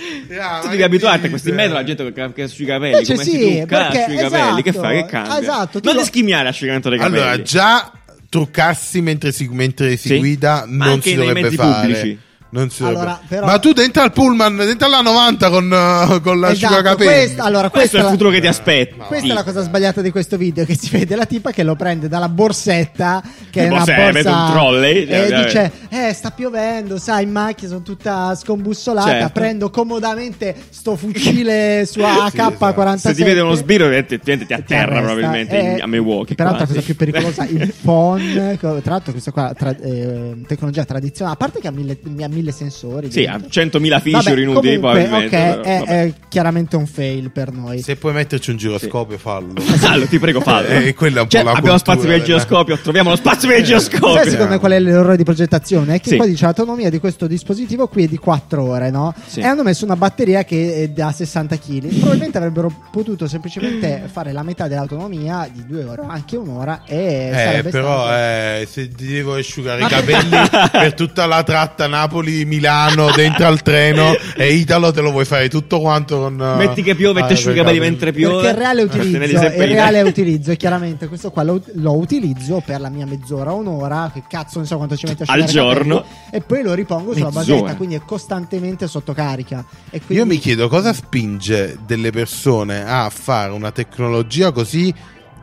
[0.41, 3.13] Ah, Tu devi abituarti a questi metodi, la gente che, che asciuga i capelli, Invece
[3.13, 5.41] come sì, si trucca, perché- asciuga i capelli, che esatto, fa, che cambia?
[5.41, 7.19] esatto, non lo- discriminare l'asciugamento dei capelli.
[7.21, 7.93] Allora, già
[8.29, 10.19] truccarsi mentre si, mentre si Sì.
[10.19, 11.73] guida Ma non si dovrebbe fare.
[11.87, 12.19] pubblici.
[12.55, 16.39] Non si Allora, però- Ma tu dentro al pullman, dentro alla 90 con, uh, con
[16.39, 17.11] l'asciugacapelli.
[17.11, 19.05] Esatto, questa, allora, Questo questa è il la- futuro che ti aspetta.
[19.05, 21.77] Questa è la cosa sbagliata di questo video: che si vede la tipa che lo
[21.77, 24.31] prende dalla borsetta, che è una Borsetta, borsa.
[24.45, 25.45] un trolley, e ovviamente.
[25.89, 29.09] dice: Eh, sta piovendo, sai, in macchina sono tutta scombussolata.
[29.11, 29.31] Certo.
[29.33, 32.97] Prendo comodamente sto fucile su AK-47.
[32.99, 36.35] Se ti vede uno sbirro, ti, ti, ti atterra probabilmente Eh, a Milwaukee.
[36.35, 36.85] Peraltro, la qua, cosa sì.
[36.85, 38.59] più pericolosa, il phone.
[38.59, 42.42] Tra l'altro, questa qua tra- eh, tecnologia tradizionale, a parte che ha mille, ha mille
[42.51, 43.11] sensori.
[43.13, 43.63] Sì, ha dentro.
[43.63, 45.37] 100.000 feature Vabbè, inutili, comunque, probabilmente.
[45.37, 47.81] ok, però, è, è chiaramente un fail per noi.
[47.83, 49.53] Se puoi metterci un giroscopio, fallo.
[49.63, 50.67] Fallo, ti prego, fallo.
[50.69, 53.11] Eh, quella è un Cioè, po' la abbiamo cultura spazio per il della- giroscopio, troviamo
[53.11, 54.31] lo spazio per il Sai giroscopio.
[54.31, 55.95] secondo me qual è l'errore di progettazione?
[55.97, 56.17] È che Sì.
[56.17, 59.15] poi dice l'autonomia di questo dispositivo qui è di 4 ore, no?
[59.27, 59.41] Sì.
[59.41, 61.87] E hanno messo una batteria che è da 60 kg.
[61.89, 67.63] Probabilmente avrebbero potuto semplicemente fare la metà dell'autonomia di 2 ore, anche un'ora, e Eh,
[67.65, 70.37] però stato- eh, se ti devo asciugare Ma i capelli
[70.73, 71.87] per tutta la tratta
[72.33, 76.41] Napoli-Milano dentro al treno e Italo te lo vuoi fare tutto quanto con...
[76.41, 77.91] eh, Metti che piove e ah, ti asciuga i quei capelli capelli.
[77.91, 78.43] mentre piove.
[78.43, 81.43] Perché il reale Eh, te ne utilizzo, sempre il reale utilizzo è chiaramente questo qua
[81.43, 85.25] lo, lo utilizzo per la mia mezz'ora, un'ora, che cazzo non so quanto ci mette
[85.25, 86.05] a Al giorno.
[86.31, 87.61] capelli, e poi lo ripongo sulla Mezz'ora.
[87.61, 89.65] basetta, quindi è costantemente sotto carica.
[89.91, 94.93] E quindi Io mi chiedo cosa spinge delle persone a fare una tecnologia così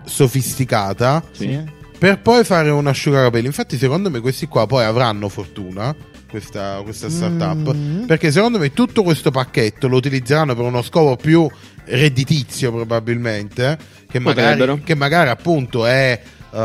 [0.05, 1.77] sofisticata Sì.
[1.99, 3.45] Per poi fare un asciugacapelli.
[3.45, 5.93] Infatti, secondo me, questi qua poi avranno fortuna
[6.29, 7.75] questa, questa startup.
[8.05, 11.47] Perché secondo me tutto questo pacchetto lo utilizzeranno per uno scopo più
[11.83, 13.77] redditizio, probabilmente.
[14.09, 16.21] Che magari, che magari appunto è.
[16.51, 16.57] Uh,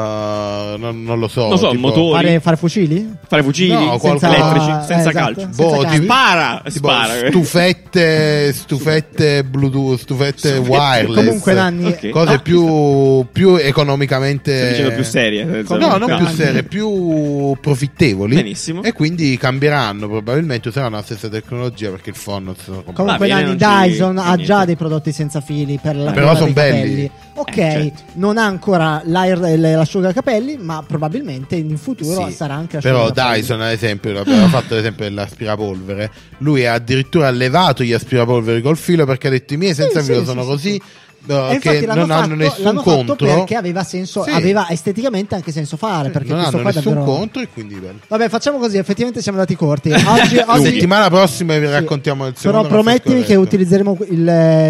[0.79, 2.13] non, non lo so, Non so, tipo- motori.
[2.25, 3.15] Fare, fare fucili?
[3.27, 5.41] Fare fucili No, qualcosa- elettrici eh, senza esatto, calcio.
[5.41, 7.13] senza Boh, tipo- Spara, tipo spara.
[7.29, 11.15] stufette, stufette Bluetooth, stufette wireless.
[11.25, 12.09] Comunque, Nanni, Ok.
[12.11, 15.47] cose Ah, più, più economicamente dicendo più serie.
[15.51, 18.35] senza- No, non più serie, più profittevoli.
[18.37, 18.83] Benissimo.
[18.83, 22.83] E quindi cambieranno, probabilmente useranno la stessa tecnologia perché il phone non sono.
[22.93, 24.45] Comunque, Nanni, ci- Dyson ha niente.
[24.45, 26.79] già dei prodotti senza fili per la Però cura son dei belli.
[26.79, 27.11] capelli.
[27.37, 28.03] Ok, Eh, certo.
[28.15, 29.39] non ha ancora l'air,
[29.77, 33.11] l'asciugacapelli, ma probabilmente in futuro Sì, sarà anche Però.
[33.11, 36.11] Dyson, ad esempio, aveva fatto l'esempio dell'aspirapolvere.
[36.39, 40.07] Lui ha addirittura allevato gli aspirapolveri col filo perché ha detto: I miei senza Sì,
[40.07, 40.83] filo sì, sono sì, così.
[41.27, 43.27] Infatti che l'hanno non hanno fatto- nessun l'hanno fatto contro.
[43.27, 44.31] perché aveva senso, Sì.
[44.31, 46.11] aveva esteticamente anche senso fare.
[46.11, 47.17] Perché non questo hanno qua è nessun davvero...
[47.17, 47.99] contro e quindi bello.
[48.09, 48.77] Vabbè, facciamo così.
[48.79, 49.91] Effettivamente siamo andati corti.
[49.91, 51.73] Oggi, oggi- Settimana prossima vi Sì.
[51.73, 54.19] raccontiamo il Però secondo caffè promettimi che utilizzeremo il,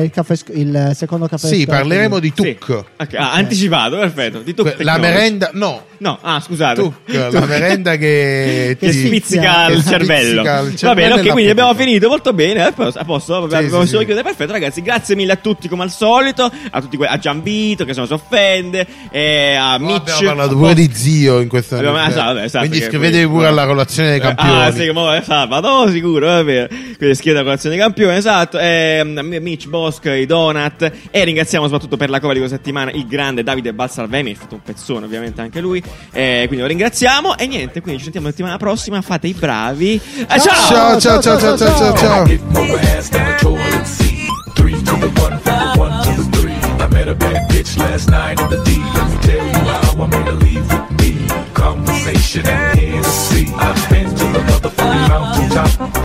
[0.05, 2.43] il, caffè il secondo caffè Sì, parleremo di Sì.
[2.57, 2.85] Tuk.
[2.99, 4.39] Ok, ah, anticipato, perfetto.
[4.41, 6.83] Di Que- La merenda, no, No, ah, scusate.
[6.83, 6.97] Tuk,
[7.33, 10.43] la merenda che, Che ti- spizzica il cervello.
[10.43, 12.63] il Va cervello bene, ok, quindi abbiamo finito molto bene.
[12.63, 14.05] A posto, a posto, Sì, abbiamo sì, solo sì.
[14.05, 14.23] chiudere.
[14.23, 14.83] Perfetto, ragazzi.
[14.83, 16.51] Grazie mille a tutti, come al solito.
[16.71, 18.87] A tutti que- a Giambito che se non si offende.
[19.11, 20.11] E a Oh, Mitch.
[20.11, 23.65] abbiamo parlato pure di zio in questo Abbiamo- ah, esatto, esatto, quindi poi- pure alla
[23.65, 26.69] colazione dei campioni Ah, sì, mo, eh, sabato, sicuro, è vero.
[26.99, 28.59] Quindi scheda colazione dei campioni, esatto.
[28.59, 30.93] Ehm, Mitch Bosch, i Donut.
[31.11, 34.33] E ringraziamo soprattutto per la cover di questa settimana il grande Davide Balsalvemi.
[34.33, 35.83] Ha fatto un pezzone, ovviamente, anche lui.
[36.13, 40.01] Eh, quindi lo ringraziamo e niente, quindi ci sentiamo la settimana prossima, fate i bravi.
[40.17, 41.01] Eh, ciao!
[41.01, 41.97] Ciao ciao ciao ciao ciao ciao.
[41.97, 42.27] ciao.